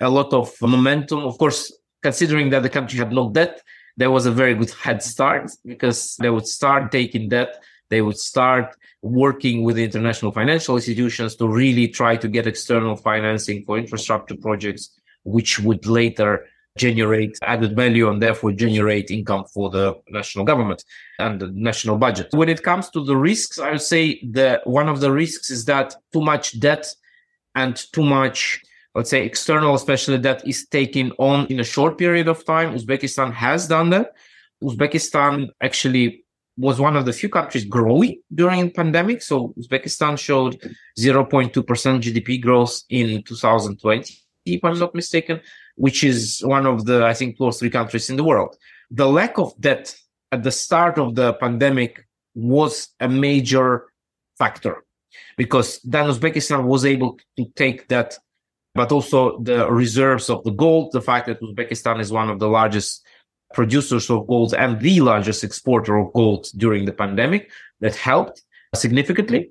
a 0.00 0.10
lot 0.10 0.32
of 0.32 0.54
momentum. 0.60 1.20
Of 1.20 1.38
course, 1.38 1.72
considering 2.02 2.50
that 2.50 2.62
the 2.62 2.68
country 2.68 2.98
had 2.98 3.12
no 3.12 3.30
debt, 3.30 3.60
there 3.96 4.10
was 4.10 4.26
a 4.26 4.32
very 4.32 4.54
good 4.54 4.70
head 4.72 5.02
start 5.02 5.50
because 5.64 6.16
they 6.16 6.30
would 6.30 6.46
start 6.46 6.90
taking 6.90 7.28
debt. 7.28 7.62
They 7.90 8.02
would 8.02 8.18
start 8.18 8.74
working 9.02 9.62
with 9.62 9.78
international 9.78 10.32
financial 10.32 10.76
institutions 10.76 11.36
to 11.36 11.46
really 11.46 11.88
try 11.88 12.16
to 12.16 12.26
get 12.26 12.46
external 12.46 12.96
financing 12.96 13.64
for 13.64 13.78
infrastructure 13.78 14.36
projects, 14.36 14.98
which 15.22 15.60
would 15.60 15.86
later 15.86 16.46
generate 16.76 17.38
added 17.42 17.76
value 17.76 18.08
and 18.08 18.20
therefore 18.20 18.52
generate 18.52 19.10
income 19.10 19.44
for 19.52 19.70
the 19.70 19.94
national 20.08 20.44
government 20.44 20.84
and 21.18 21.40
the 21.40 21.48
national 21.54 21.96
budget. 21.96 22.28
When 22.32 22.48
it 22.48 22.62
comes 22.62 22.90
to 22.90 23.04
the 23.04 23.16
risks, 23.16 23.58
I 23.58 23.72
would 23.72 23.82
say 23.82 24.20
that 24.32 24.66
one 24.66 24.88
of 24.88 25.00
the 25.00 25.12
risks 25.12 25.50
is 25.50 25.64
that 25.66 25.94
too 26.12 26.20
much 26.20 26.58
debt 26.58 26.86
and 27.54 27.76
too 27.92 28.02
much, 28.02 28.60
let's 28.94 29.10
say, 29.10 29.24
external, 29.24 29.74
especially 29.74 30.18
debt 30.18 30.46
is 30.46 30.66
taken 30.66 31.12
on 31.18 31.46
in 31.46 31.60
a 31.60 31.64
short 31.64 31.96
period 31.96 32.26
of 32.26 32.44
time. 32.44 32.74
Uzbekistan 32.74 33.32
has 33.32 33.68
done 33.68 33.90
that. 33.90 34.12
Uzbekistan 34.62 35.50
actually 35.60 36.24
was 36.56 36.80
one 36.80 36.96
of 36.96 37.04
the 37.04 37.12
few 37.12 37.28
countries 37.28 37.64
growing 37.64 38.20
during 38.34 38.66
the 38.66 38.70
pandemic. 38.70 39.22
So 39.22 39.54
Uzbekistan 39.58 40.18
showed 40.18 40.60
0.2% 40.98 41.52
GDP 41.52 42.40
growth 42.40 42.82
in 42.88 43.22
2020, 43.22 44.18
if 44.46 44.64
I'm 44.64 44.78
not 44.78 44.94
mistaken 44.94 45.40
which 45.76 46.04
is 46.04 46.40
one 46.44 46.66
of 46.66 46.86
the, 46.86 47.04
I 47.04 47.14
think, 47.14 47.36
or 47.40 47.52
three 47.52 47.70
countries 47.70 48.10
in 48.10 48.16
the 48.16 48.24
world. 48.24 48.56
The 48.90 49.08
lack 49.08 49.38
of 49.38 49.52
debt 49.60 49.96
at 50.32 50.42
the 50.42 50.50
start 50.50 50.98
of 50.98 51.14
the 51.14 51.34
pandemic 51.34 52.06
was 52.34 52.88
a 53.00 53.08
major 53.08 53.86
factor 54.38 54.84
because 55.36 55.80
then 55.84 56.06
Uzbekistan 56.06 56.64
was 56.64 56.84
able 56.84 57.18
to 57.36 57.44
take 57.56 57.88
that, 57.88 58.18
but 58.74 58.92
also 58.92 59.38
the 59.40 59.70
reserves 59.70 60.28
of 60.28 60.42
the 60.44 60.50
gold, 60.50 60.92
the 60.92 61.02
fact 61.02 61.26
that 61.26 61.40
Uzbekistan 61.40 62.00
is 62.00 62.12
one 62.12 62.30
of 62.30 62.38
the 62.38 62.48
largest 62.48 63.04
producers 63.52 64.10
of 64.10 64.26
gold 64.26 64.52
and 64.54 64.80
the 64.80 65.00
largest 65.00 65.44
exporter 65.44 65.96
of 65.96 66.12
gold 66.12 66.48
during 66.56 66.84
the 66.84 66.92
pandemic 66.92 67.50
that 67.80 67.94
helped 67.94 68.42
significantly 68.74 69.50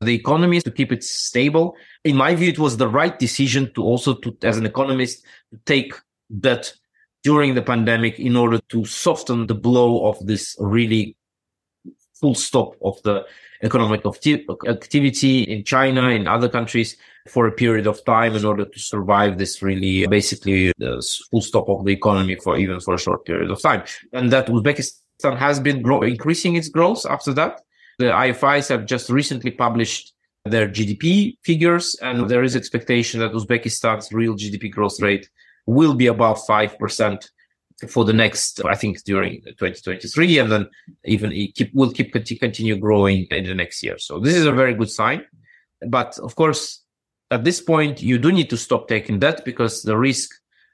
the 0.00 0.14
economy 0.14 0.60
to 0.60 0.70
keep 0.70 0.92
it 0.92 1.04
stable. 1.04 1.76
In 2.04 2.16
my 2.16 2.34
view, 2.34 2.48
it 2.48 2.58
was 2.58 2.76
the 2.76 2.88
right 2.88 3.18
decision 3.18 3.72
to 3.74 3.82
also 3.82 4.14
to, 4.14 4.36
as 4.42 4.56
an 4.56 4.66
economist, 4.66 5.24
to 5.50 5.58
take 5.66 5.92
that 6.30 6.72
during 7.22 7.54
the 7.54 7.62
pandemic 7.62 8.18
in 8.18 8.34
order 8.34 8.58
to 8.70 8.84
soften 8.84 9.46
the 9.46 9.54
blow 9.54 10.06
of 10.08 10.26
this 10.26 10.56
really 10.58 11.16
full 12.14 12.34
stop 12.34 12.76
of 12.82 13.00
the 13.02 13.26
economic 13.62 14.02
activity 14.06 15.42
in 15.42 15.64
China, 15.64 16.08
in 16.08 16.26
other 16.26 16.48
countries 16.48 16.96
for 17.28 17.46
a 17.46 17.52
period 17.52 17.86
of 17.86 18.02
time 18.06 18.34
in 18.34 18.44
order 18.44 18.64
to 18.64 18.78
survive 18.78 19.36
this 19.36 19.62
really 19.62 20.06
basically 20.06 20.72
the 20.78 21.06
full 21.30 21.42
stop 21.42 21.68
of 21.68 21.84
the 21.84 21.92
economy 21.92 22.36
for 22.36 22.56
even 22.56 22.80
for 22.80 22.94
a 22.94 22.98
short 22.98 23.24
period 23.26 23.50
of 23.50 23.60
time. 23.60 23.82
And 24.14 24.32
that 24.32 24.46
Uzbekistan 24.46 25.36
has 25.36 25.60
been 25.60 25.82
grow- 25.82 26.02
increasing 26.02 26.56
its 26.56 26.68
growth 26.68 27.04
after 27.04 27.34
that. 27.34 27.60
The 28.00 28.06
IFIs 28.06 28.70
have 28.70 28.86
just 28.86 29.10
recently 29.10 29.50
published 29.50 30.14
their 30.46 30.66
GDP 30.66 31.36
figures, 31.44 31.94
and 32.00 32.30
there 32.30 32.42
is 32.42 32.56
expectation 32.56 33.20
that 33.20 33.32
Uzbekistan's 33.32 34.10
real 34.10 34.34
GDP 34.34 34.70
growth 34.70 35.02
rate 35.02 35.28
will 35.66 35.92
be 35.92 36.06
above 36.06 36.38
5% 36.48 37.28
for 37.88 38.06
the 38.06 38.14
next, 38.14 38.64
I 38.64 38.74
think, 38.74 39.04
during 39.04 39.42
2023, 39.42 40.38
and 40.38 40.50
then 40.50 40.66
even 41.04 41.30
keep, 41.54 41.74
will 41.74 41.92
keep 41.92 42.14
continue 42.14 42.78
growing 42.78 43.26
in 43.30 43.44
the 43.44 43.54
next 43.54 43.82
year. 43.82 43.98
So 43.98 44.18
this 44.18 44.34
is 44.34 44.46
a 44.46 44.52
very 44.52 44.72
good 44.72 44.90
sign. 44.90 45.26
But 45.86 46.18
of 46.20 46.34
course, 46.36 46.82
at 47.30 47.44
this 47.44 47.60
point, 47.60 48.00
you 48.00 48.16
do 48.16 48.32
need 48.32 48.48
to 48.48 48.56
stop 48.56 48.88
taking 48.88 49.18
debt 49.18 49.44
because 49.44 49.82
the 49.82 49.98
risk 49.98 50.30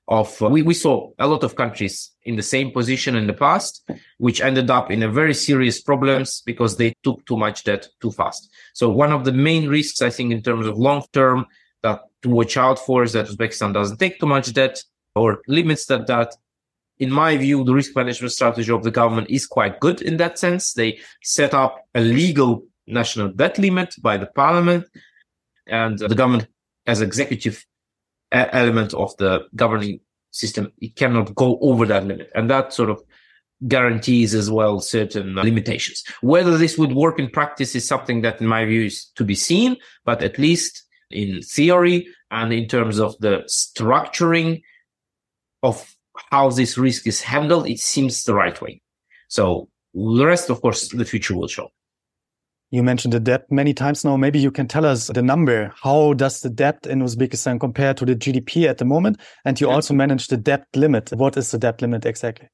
of 0.09 0.40
uh, 0.40 0.49
we, 0.49 0.62
we 0.62 0.75
saw 0.75 1.11
a 1.19 1.27
lot 1.27 1.42
of 1.42 1.57
countries 1.57 2.12
in 2.25 2.37
the 2.37 2.42
same 2.42 2.71
position 2.71 3.16
in 3.16 3.27
the 3.27 3.33
past 3.33 3.88
which 4.19 4.40
ended 4.40 4.71
up 4.71 4.90
in 4.90 5.03
a 5.03 5.11
very 5.11 5.35
serious 5.35 5.81
problems 5.81 6.42
because 6.47 6.77
they 6.77 6.95
took 7.03 7.25
too 7.27 7.37
much 7.37 7.64
debt 7.64 7.88
too 8.01 8.12
fast. 8.12 8.51
So 8.73 8.88
one 8.88 9.12
of 9.12 9.25
the 9.25 9.33
main 9.33 9.69
risks 9.69 10.03
i 10.03 10.11
think 10.11 10.33
in 10.33 10.42
terms 10.42 10.66
of 10.66 10.79
long 10.79 11.05
term 11.12 11.47
that 11.83 12.01
to 12.23 12.29
watch 12.29 12.57
out 12.57 12.79
for 12.79 13.03
is 13.03 13.12
that 13.12 13.27
uzbekistan 13.27 13.73
doesn't 13.73 13.99
take 13.99 14.21
too 14.21 14.27
much 14.27 14.53
debt 14.53 14.83
or 15.14 15.42
limits 15.49 15.87
that 15.87 16.07
debt. 16.07 16.35
In 16.99 17.11
my 17.11 17.37
view 17.37 17.64
the 17.64 17.75
risk 17.75 17.97
management 17.97 18.33
strategy 18.33 18.73
of 18.73 18.85
the 18.85 18.90
government 18.90 19.29
is 19.29 19.47
quite 19.47 19.81
good 19.81 20.03
in 20.03 20.19
that 20.19 20.38
sense. 20.38 20.73
They 20.73 21.01
set 21.23 21.53
up 21.53 21.85
a 21.95 22.01
legal 22.01 22.64
national 22.87 23.29
debt 23.33 23.59
limit 23.59 23.95
by 24.01 24.16
the 24.19 24.27
parliament 24.27 24.87
and 25.66 25.99
the 25.99 26.14
government 26.14 26.47
as 26.87 27.01
executive 27.01 27.66
element 28.32 28.94
of 28.94 29.16
the 29.16 29.46
governing 29.54 30.00
system, 30.30 30.72
it 30.80 30.96
cannot 30.96 31.34
go 31.34 31.58
over 31.60 31.86
that 31.86 32.06
limit. 32.06 32.30
And 32.34 32.50
that 32.50 32.72
sort 32.72 32.90
of 32.90 33.02
guarantees 33.68 34.34
as 34.34 34.50
well 34.50 34.80
certain 34.80 35.34
limitations. 35.34 36.04
Whether 36.20 36.58
this 36.58 36.76
would 36.76 36.92
work 36.92 37.18
in 37.18 37.30
practice 37.30 37.74
is 37.74 37.86
something 37.86 38.20
that 38.22 38.40
in 38.40 38.46
my 38.46 38.64
view 38.64 38.84
is 38.84 39.06
to 39.16 39.24
be 39.24 39.34
seen, 39.34 39.76
but 40.04 40.22
at 40.22 40.38
least 40.38 40.84
in 41.10 41.40
theory 41.42 42.06
and 42.30 42.52
in 42.52 42.68
terms 42.68 42.98
of 42.98 43.16
the 43.20 43.44
structuring 43.48 44.62
of 45.62 45.94
how 46.30 46.50
this 46.50 46.76
risk 46.76 47.06
is 47.06 47.22
handled, 47.22 47.68
it 47.68 47.80
seems 47.80 48.24
the 48.24 48.34
right 48.34 48.60
way. 48.60 48.82
So 49.28 49.68
the 49.94 50.26
rest, 50.26 50.50
of 50.50 50.60
course, 50.60 50.88
the 50.88 51.04
future 51.04 51.36
will 51.36 51.48
show. 51.48 51.70
You 52.70 52.83
mentioned 52.83 53.14
the 53.14 53.20
debt 53.20 53.50
many 53.50 53.72
times 53.72 54.05
now. 54.05 54.16
Maybe 54.16 54.40
you 54.40 54.50
can 54.50 54.66
tell 54.66 54.85
us 54.85 55.07
the 55.07 55.22
number. 55.22 55.72
How 55.83 56.14
does 56.14 56.40
the 56.40 56.50
debt 56.50 56.87
in 56.88 57.00
Uzbekistan 57.00 57.61
compare 57.61 57.94
to 57.94 58.05
the 58.05 58.16
GDP 58.16 58.68
at 58.68 58.79
the 58.79 58.85
moment? 58.85 59.20
And 59.44 59.61
you 59.61 59.70
also 59.70 59.94
manage 59.94 60.26
the 60.26 60.37
debt 60.37 60.66
limit. 60.74 61.11
What 61.12 61.37
is 61.37 61.52
the 61.52 61.59
debt 61.59 61.81
limit 61.81 62.05
exactly? 62.05 62.48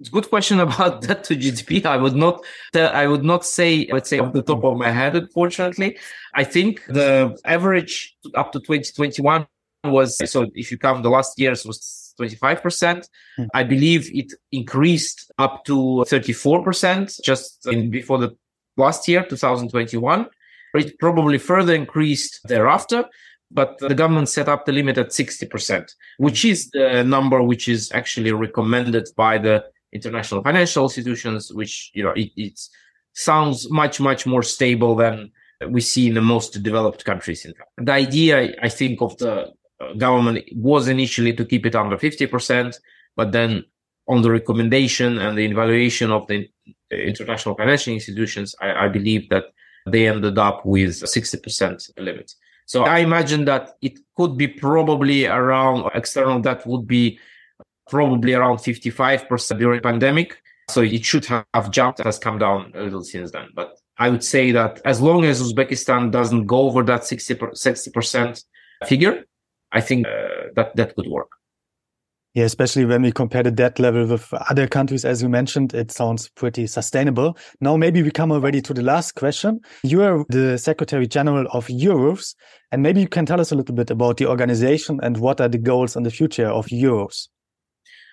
It's 0.00 0.08
a 0.08 0.12
good 0.12 0.30
question 0.30 0.60
about 0.66 1.02
debt 1.02 1.24
to 1.24 1.36
GDP. 1.36 1.84
I 1.84 1.98
would 1.98 2.16
not, 2.16 2.42
I 2.74 3.06
would 3.06 3.24
not 3.24 3.44
say, 3.44 3.86
let's 3.92 4.08
say 4.08 4.20
off 4.20 4.32
the 4.32 4.42
top 4.42 4.64
of 4.64 4.78
my 4.78 4.90
head, 4.90 5.14
unfortunately. 5.14 5.98
I 6.34 6.44
think 6.44 6.84
the 6.86 7.38
average 7.44 8.16
up 8.34 8.52
to 8.52 8.60
2021 8.60 9.46
was, 9.84 10.16
so 10.30 10.46
if 10.54 10.70
you 10.70 10.78
count 10.78 11.02
the 11.02 11.10
last 11.10 11.38
years 11.38 11.66
was 11.66 12.06
25%. 12.18 13.08
Hmm. 13.36 13.44
I 13.54 13.62
believe 13.62 14.10
it 14.14 14.32
increased 14.52 15.30
up 15.38 15.64
to 15.66 16.04
34% 16.08 17.20
just 17.22 17.66
in, 17.66 17.90
before 17.90 18.18
the 18.18 18.36
last 18.76 19.08
year, 19.08 19.24
2021. 19.24 20.26
It 20.74 20.98
probably 20.98 21.38
further 21.38 21.74
increased 21.74 22.40
thereafter, 22.44 23.06
but 23.50 23.78
the 23.78 23.94
government 23.94 24.28
set 24.28 24.48
up 24.48 24.66
the 24.66 24.72
limit 24.72 24.98
at 24.98 25.08
60%, 25.08 25.90
which 26.18 26.44
is 26.44 26.70
the 26.70 27.02
number 27.02 27.42
which 27.42 27.68
is 27.68 27.90
actually 27.92 28.32
recommended 28.32 29.08
by 29.16 29.38
the 29.38 29.64
international 29.92 30.42
financial 30.42 30.84
institutions, 30.84 31.52
which, 31.52 31.90
you 31.94 32.02
know, 32.02 32.10
it, 32.10 32.30
it 32.36 32.60
sounds 33.14 33.70
much, 33.70 34.00
much 34.00 34.26
more 34.26 34.42
stable 34.42 34.94
than 34.94 35.30
we 35.70 35.80
see 35.80 36.08
in 36.08 36.14
the 36.14 36.20
most 36.20 36.62
developed 36.62 37.04
countries. 37.04 37.46
The 37.78 37.92
idea, 37.92 38.54
I 38.62 38.68
think, 38.68 39.00
of 39.00 39.16
the 39.16 39.52
uh, 39.80 39.94
government 39.94 40.44
was 40.52 40.88
initially 40.88 41.32
to 41.34 41.44
keep 41.44 41.64
it 41.64 41.74
under 41.74 41.96
50%, 41.96 42.78
but 43.16 43.32
then 43.32 43.64
on 44.08 44.22
the 44.22 44.30
recommendation 44.30 45.18
and 45.18 45.36
the 45.36 45.44
evaluation 45.44 46.10
of 46.10 46.26
the 46.26 46.48
international 46.90 47.54
financial 47.54 47.92
institutions, 47.92 48.54
I, 48.60 48.86
I 48.86 48.88
believe 48.88 49.28
that 49.30 49.44
they 49.86 50.08
ended 50.08 50.38
up 50.38 50.64
with 50.66 50.90
60% 50.90 51.90
limit. 51.98 52.34
So 52.66 52.82
I 52.82 52.98
imagine 52.98 53.44
that 53.44 53.76
it 53.80 53.98
could 54.16 54.36
be 54.36 54.48
probably 54.48 55.26
around 55.26 55.88
external 55.94 56.40
debt 56.40 56.66
would 56.66 56.86
be 56.86 57.18
probably 57.88 58.34
around 58.34 58.58
55% 58.58 59.58
during 59.58 59.80
pandemic. 59.80 60.42
So 60.68 60.82
it 60.82 61.04
should 61.04 61.24
have 61.26 61.70
jumped, 61.70 62.02
has 62.02 62.18
come 62.18 62.38
down 62.38 62.72
a 62.74 62.82
little 62.82 63.04
since 63.04 63.30
then. 63.30 63.50
But 63.54 63.78
I 63.98 64.08
would 64.08 64.24
say 64.24 64.50
that 64.50 64.80
as 64.84 65.00
long 65.00 65.24
as 65.24 65.40
Uzbekistan 65.40 66.10
doesn't 66.10 66.46
go 66.46 66.62
over 66.62 66.82
that 66.82 67.04
60, 67.04 67.34
60% 67.36 68.44
figure, 68.84 69.24
I 69.70 69.80
think 69.80 70.06
uh, 70.06 70.48
that 70.56 70.74
that 70.74 70.96
could 70.96 71.06
work. 71.06 71.30
Yeah, 72.36 72.44
especially 72.44 72.84
when 72.84 73.00
we 73.00 73.12
compare 73.12 73.42
the 73.42 73.50
debt 73.50 73.78
level 73.78 74.06
with 74.06 74.30
other 74.50 74.66
countries, 74.66 75.06
as 75.06 75.22
you 75.22 75.28
mentioned, 75.30 75.72
it 75.72 75.90
sounds 75.90 76.28
pretty 76.28 76.66
sustainable. 76.66 77.34
Now, 77.62 77.78
maybe 77.78 78.02
we 78.02 78.10
come 78.10 78.30
already 78.30 78.60
to 78.60 78.74
the 78.74 78.82
last 78.82 79.14
question. 79.14 79.58
You 79.82 80.02
are 80.02 80.22
the 80.28 80.58
Secretary 80.58 81.06
General 81.06 81.46
of 81.54 81.66
EUROUZ, 81.68 82.34
and 82.72 82.82
maybe 82.82 83.00
you 83.00 83.08
can 83.08 83.24
tell 83.24 83.40
us 83.40 83.52
a 83.52 83.54
little 83.54 83.74
bit 83.74 83.90
about 83.90 84.18
the 84.18 84.26
organization 84.26 85.00
and 85.02 85.16
what 85.16 85.40
are 85.40 85.48
the 85.48 85.56
goals 85.56 85.96
and 85.96 86.04
the 86.04 86.10
future 86.10 86.48
of 86.48 86.66
EUROUZ. 86.66 87.28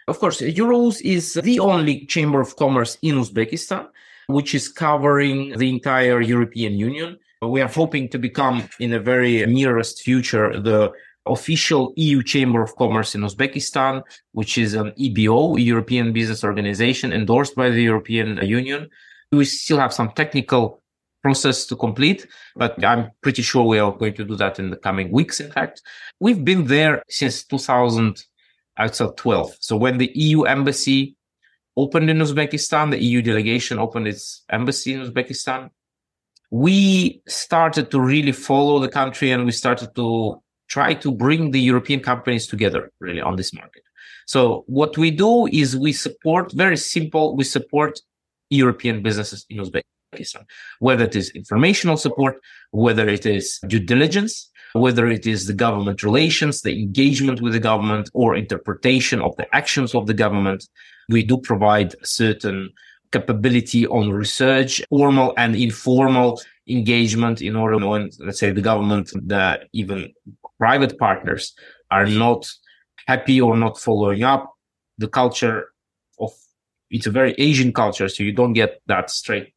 Of 0.07 0.19
course, 0.19 0.39
EUROUZ 0.39 1.01
is 1.01 1.33
the 1.33 1.59
only 1.59 2.05
chamber 2.05 2.39
of 2.39 2.55
commerce 2.55 2.97
in 3.01 3.15
Uzbekistan, 3.15 3.89
which 4.27 4.55
is 4.55 4.69
covering 4.69 5.57
the 5.57 5.69
entire 5.69 6.21
European 6.21 6.79
Union. 6.79 7.17
We 7.41 7.59
are 7.59 7.67
hoping 7.67 8.07
to 8.11 8.17
become, 8.17 8.69
in 8.79 8.91
the 8.91 9.01
very 9.01 9.45
nearest 9.47 10.01
future, 10.01 10.57
the 10.61 10.93
official 11.25 11.93
EU 11.95 12.21
Chamber 12.21 12.61
of 12.61 12.75
Commerce 12.75 13.15
in 13.15 13.21
Uzbekistan, 13.21 14.03
which 14.33 14.57
is 14.57 14.73
an 14.73 14.91
EBO, 14.97 15.57
European 15.57 16.13
Business 16.13 16.43
Organization, 16.43 17.13
endorsed 17.13 17.55
by 17.55 17.69
the 17.69 17.81
European 17.81 18.37
Union. 18.45 18.89
We 19.31 19.45
still 19.45 19.79
have 19.79 19.93
some 19.93 20.11
technical 20.11 20.83
process 21.23 21.65
to 21.67 21.75
complete, 21.75 22.27
but 22.55 22.83
I'm 22.83 23.11
pretty 23.21 23.41
sure 23.41 23.63
we 23.63 23.79
are 23.79 23.93
going 23.93 24.13
to 24.15 24.25
do 24.25 24.35
that 24.35 24.59
in 24.59 24.69
the 24.69 24.75
coming 24.75 25.11
weeks. 25.11 25.39
In 25.39 25.51
fact, 25.51 25.81
we've 26.19 26.43
been 26.43 26.67
there 26.67 27.01
since 27.09 27.45
2012. 27.45 29.55
So 29.59 29.77
when 29.77 29.97
the 29.97 30.11
EU 30.13 30.43
embassy 30.43 31.15
opened 31.77 32.09
in 32.09 32.17
Uzbekistan, 32.17 32.91
the 32.91 33.01
EU 33.01 33.21
delegation 33.21 33.79
opened 33.79 34.07
its 34.07 34.43
embassy 34.51 34.93
in 34.93 35.01
Uzbekistan. 35.01 35.69
We 36.51 37.21
started 37.27 37.89
to 37.91 38.01
really 38.01 38.33
follow 38.33 38.79
the 38.79 38.89
country 38.89 39.31
and 39.31 39.45
we 39.45 39.51
started 39.51 39.95
to 39.95 40.42
try 40.75 40.91
to 41.05 41.09
bring 41.11 41.51
the 41.51 41.63
European 41.71 41.99
companies 42.11 42.45
together 42.53 42.81
really 43.05 43.21
on 43.29 43.35
this 43.39 43.51
market. 43.61 43.83
So 44.25 44.63
what 44.79 44.97
we 44.97 45.09
do 45.11 45.33
is 45.47 45.77
we 45.87 45.93
support 45.93 46.45
very 46.63 46.77
simple. 46.77 47.25
We 47.35 47.45
support 47.57 47.93
European 48.49 49.03
businesses 49.07 49.45
in 49.51 49.57
Uzbekistan, 49.63 50.43
whether 50.79 51.05
it 51.09 51.15
is 51.15 51.27
informational 51.41 51.97
support, 51.97 52.35
whether 52.71 53.05
it 53.17 53.25
is 53.25 53.59
due 53.67 53.83
diligence, 53.93 54.33
whether 54.73 55.05
it 55.07 55.25
is 55.33 55.39
the 55.45 55.57
government 55.65 55.99
relations, 56.09 56.61
the 56.61 56.75
engagement 56.85 57.41
with 57.41 57.53
the 57.53 57.65
government 57.71 58.09
or 58.13 58.35
interpretation 58.35 59.21
of 59.21 59.35
the 59.39 59.47
actions 59.59 59.93
of 59.93 60.07
the 60.07 60.17
government. 60.23 60.61
We 61.09 61.21
do 61.31 61.37
provide 61.37 61.91
certain 62.03 62.59
capability 63.11 63.85
on 63.87 64.09
research, 64.23 64.81
formal 64.89 65.29
and 65.37 65.55
informal 65.55 66.41
engagement 66.67 67.41
in 67.41 67.55
order 67.55 67.77
when, 67.85 68.09
let's 68.19 68.39
say, 68.39 68.51
the 68.51 68.61
government, 68.61 69.11
the 69.13 69.59
even 69.73 70.13
private 70.57 70.97
partners 70.97 71.53
are 71.91 72.05
not 72.05 72.47
happy 73.07 73.41
or 73.41 73.57
not 73.57 73.77
following 73.77 74.23
up. 74.23 74.53
The 74.97 75.07
culture 75.07 75.69
of 76.19 76.31
it's 76.89 77.07
a 77.07 77.11
very 77.11 77.33
Asian 77.37 77.73
culture, 77.73 78.07
so 78.07 78.23
you 78.23 78.31
don't 78.31 78.53
get 78.53 78.81
that 78.87 79.09
straight 79.09 79.53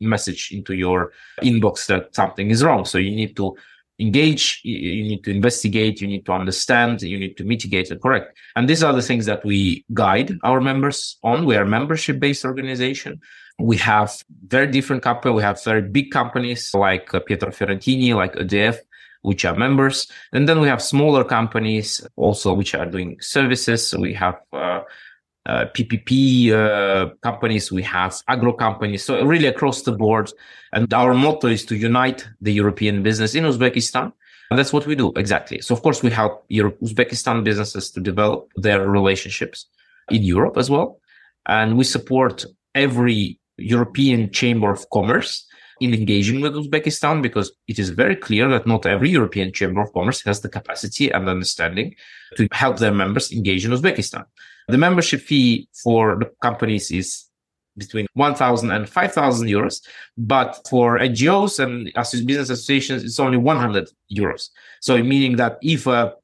message 0.00 0.50
into 0.50 0.74
your 0.74 1.12
inbox 1.42 1.86
that 1.86 2.14
something 2.14 2.50
is 2.50 2.64
wrong. 2.64 2.84
So 2.84 2.98
you 2.98 3.14
need 3.14 3.36
to 3.36 3.56
engage, 4.00 4.60
you 4.64 5.04
need 5.04 5.22
to 5.24 5.30
investigate, 5.30 6.00
you 6.00 6.08
need 6.08 6.24
to 6.26 6.32
understand, 6.32 7.02
you 7.02 7.18
need 7.18 7.36
to 7.36 7.44
mitigate 7.44 7.90
and 7.90 8.00
correct. 8.00 8.36
And 8.56 8.68
these 8.68 8.82
are 8.82 8.92
the 8.92 9.02
things 9.02 9.26
that 9.26 9.44
we 9.44 9.84
guide 9.92 10.38
our 10.42 10.60
members 10.60 11.18
on. 11.22 11.44
We 11.44 11.56
are 11.56 11.64
a 11.64 11.68
membership 11.68 12.18
based 12.18 12.44
organization. 12.44 13.20
We 13.60 13.76
have 13.78 14.24
very 14.46 14.66
different 14.66 15.02
companies. 15.02 15.36
We 15.36 15.42
have 15.42 15.62
very 15.62 15.82
big 15.82 16.10
companies 16.10 16.72
like 16.74 17.12
uh, 17.14 17.20
Pietro 17.20 17.50
Fiorentini, 17.50 18.14
like 18.14 18.34
EDF, 18.34 18.78
which 19.22 19.44
are 19.44 19.54
members. 19.54 20.10
And 20.32 20.48
then 20.48 20.60
we 20.60 20.68
have 20.68 20.82
smaller 20.82 21.24
companies 21.24 22.06
also, 22.16 22.54
which 22.54 22.74
are 22.74 22.86
doing 22.86 23.18
services. 23.20 23.94
We 23.96 24.14
have, 24.14 24.40
uh, 24.52 24.80
uh, 25.46 25.64
PPP 25.74 26.52
uh, 26.52 27.10
companies, 27.22 27.72
we 27.72 27.82
have 27.82 28.14
agro 28.28 28.52
companies, 28.52 29.04
so 29.04 29.24
really 29.24 29.46
across 29.46 29.82
the 29.82 29.90
board. 29.90 30.30
And 30.72 30.92
our 30.92 31.14
motto 31.14 31.48
is 31.48 31.64
to 31.66 31.76
unite 31.76 32.28
the 32.40 32.52
European 32.52 33.02
business 33.02 33.34
in 33.34 33.44
Uzbekistan. 33.44 34.12
And 34.50 34.58
that's 34.58 34.72
what 34.72 34.86
we 34.86 34.94
do 34.94 35.12
exactly. 35.16 35.60
So 35.60 35.74
of 35.74 35.82
course 35.82 36.02
we 36.02 36.10
help 36.10 36.44
Europe, 36.48 36.78
Uzbekistan 36.80 37.42
businesses 37.42 37.90
to 37.92 38.00
develop 38.00 38.48
their 38.56 38.88
relationships 38.88 39.66
in 40.10 40.22
Europe 40.22 40.56
as 40.56 40.68
well. 40.68 41.00
And 41.46 41.76
we 41.78 41.84
support 41.84 42.44
every 42.74 43.39
European 43.60 44.30
Chamber 44.30 44.70
of 44.70 44.88
Commerce 44.90 45.46
in 45.80 45.94
engaging 45.94 46.40
with 46.40 46.54
Uzbekistan 46.54 47.22
because 47.22 47.52
it 47.66 47.78
is 47.78 47.90
very 47.90 48.14
clear 48.14 48.48
that 48.48 48.66
not 48.66 48.84
every 48.84 49.08
European 49.10 49.52
Chamber 49.52 49.80
of 49.80 49.92
Commerce 49.92 50.20
has 50.22 50.40
the 50.40 50.48
capacity 50.48 51.10
and 51.10 51.28
understanding 51.28 51.94
to 52.36 52.46
help 52.52 52.78
their 52.78 52.92
members 52.92 53.32
engage 53.32 53.64
in 53.64 53.70
Uzbekistan. 53.70 54.24
The 54.68 54.78
membership 54.78 55.22
fee 55.22 55.68
for 55.82 56.18
the 56.18 56.30
companies 56.42 56.90
is 56.90 57.30
between 57.76 58.06
1,000 58.14 58.70
and 58.70 58.88
5,000 58.88 59.48
euros. 59.48 59.80
But 60.18 60.60
for 60.68 60.98
NGOs 60.98 61.58
and 61.58 61.84
business 62.26 62.50
associations, 62.50 63.02
it's 63.02 63.18
only 63.18 63.38
100 63.38 63.88
euros. 64.12 64.50
So 64.80 65.02
meaning 65.02 65.36
that 65.36 65.58
if 65.62 65.86
a 65.86 66.14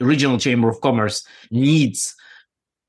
regional 0.00 0.38
chamber 0.38 0.68
of 0.68 0.80
commerce 0.80 1.26
needs 1.50 2.14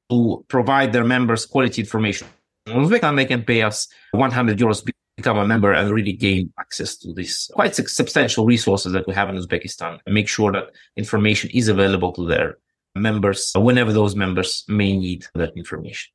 to 0.09 0.43
provide 0.47 0.91
their 0.91 1.03
members 1.03 1.45
quality 1.45 1.81
information 1.81 2.27
on 2.27 2.33
Uzbekistan, 2.71 3.15
they 3.15 3.25
can 3.25 3.43
pay 3.43 3.61
us 3.61 3.87
100 4.11 4.57
euros 4.57 4.85
to 4.85 4.93
become 5.17 5.37
a 5.37 5.45
member 5.45 5.73
and 5.73 5.91
really 5.91 6.13
gain 6.13 6.51
access 6.59 6.95
to 6.97 7.13
these 7.13 7.49
quite 7.53 7.75
substantial 7.75 8.45
resources 8.45 8.93
that 8.93 9.07
we 9.07 9.13
have 9.13 9.29
in 9.29 9.35
Uzbekistan 9.35 9.99
and 10.05 10.15
make 10.15 10.27
sure 10.27 10.51
that 10.51 10.71
information 10.95 11.49
is 11.53 11.67
available 11.67 12.13
to 12.13 12.25
their 12.25 12.57
members 12.95 13.51
whenever 13.55 13.93
those 13.93 14.15
members 14.15 14.63
may 14.67 14.97
need 14.97 15.25
that 15.35 15.55
information. 15.55 16.11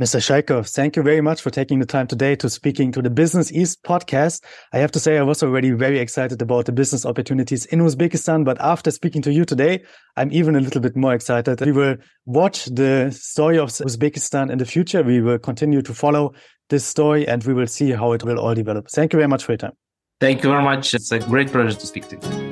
Mr. 0.00 0.18
Shaykhov, 0.18 0.66
thank 0.66 0.96
you 0.96 1.02
very 1.02 1.20
much 1.20 1.42
for 1.42 1.50
taking 1.50 1.78
the 1.78 1.84
time 1.84 2.06
today 2.06 2.34
to 2.34 2.48
speaking 2.48 2.90
to 2.90 3.02
the 3.02 3.10
Business 3.10 3.52
East 3.52 3.82
podcast. 3.82 4.42
I 4.72 4.78
have 4.78 4.90
to 4.92 4.98
say, 4.98 5.18
I 5.18 5.22
was 5.22 5.42
already 5.42 5.72
very 5.72 5.98
excited 5.98 6.40
about 6.40 6.64
the 6.64 6.72
business 6.72 7.04
opportunities 7.04 7.66
in 7.66 7.80
Uzbekistan, 7.80 8.42
but 8.42 8.58
after 8.62 8.90
speaking 8.90 9.20
to 9.20 9.30
you 9.30 9.44
today, 9.44 9.84
I'm 10.16 10.32
even 10.32 10.56
a 10.56 10.60
little 10.60 10.80
bit 10.80 10.96
more 10.96 11.12
excited. 11.12 11.60
We 11.60 11.72
will 11.72 11.96
watch 12.24 12.64
the 12.64 13.10
story 13.10 13.58
of 13.58 13.68
Uzbekistan 13.68 14.50
in 14.50 14.56
the 14.56 14.64
future. 14.64 15.02
We 15.02 15.20
will 15.20 15.38
continue 15.38 15.82
to 15.82 15.92
follow 15.92 16.32
this 16.70 16.86
story 16.86 17.28
and 17.28 17.44
we 17.44 17.52
will 17.52 17.66
see 17.66 17.90
how 17.90 18.12
it 18.12 18.24
will 18.24 18.40
all 18.40 18.54
develop. 18.54 18.88
Thank 18.88 19.12
you 19.12 19.18
very 19.18 19.28
much 19.28 19.44
for 19.44 19.52
your 19.52 19.58
time. 19.58 19.76
Thank 20.18 20.42
you 20.42 20.48
very 20.48 20.62
much. 20.62 20.94
It's 20.94 21.12
a 21.12 21.18
great 21.18 21.52
pleasure 21.52 21.78
to 21.78 21.86
speak 21.86 22.08
to 22.08 22.16
you. 22.16 22.49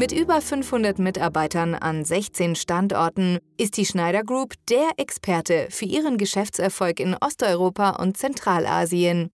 Mit 0.00 0.12
über 0.12 0.40
500 0.40 0.98
Mitarbeitern 0.98 1.74
an 1.74 2.06
16 2.06 2.56
Standorten 2.56 3.38
ist 3.58 3.76
die 3.76 3.84
Schneider 3.84 4.24
Group 4.24 4.54
der 4.70 4.92
Experte 4.96 5.66
für 5.68 5.84
ihren 5.84 6.16
Geschäftserfolg 6.16 7.00
in 7.00 7.14
Osteuropa 7.20 7.90
und 7.90 8.16
Zentralasien. 8.16 9.28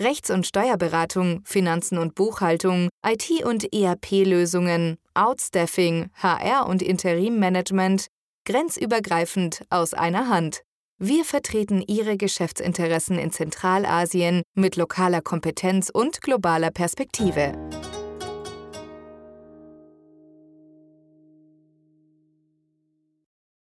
Rechts- 0.00 0.30
und 0.30 0.48
Steuerberatung, 0.48 1.42
Finanzen 1.44 1.96
und 1.96 2.16
Buchhaltung, 2.16 2.88
IT- 3.06 3.44
und 3.44 3.72
ERP-Lösungen, 3.72 4.96
Outstaffing, 5.14 6.10
HR- 6.20 6.66
und 6.66 6.82
Interimmanagement, 6.82 8.08
grenzübergreifend 8.46 9.62
aus 9.70 9.94
einer 9.94 10.28
Hand. 10.28 10.62
Wir 10.98 11.24
vertreten 11.24 11.84
Ihre 11.86 12.16
Geschäftsinteressen 12.16 13.16
in 13.16 13.30
Zentralasien 13.30 14.42
mit 14.56 14.74
lokaler 14.74 15.20
Kompetenz 15.20 15.88
und 15.88 16.20
globaler 16.20 16.72
Perspektive. 16.72 17.52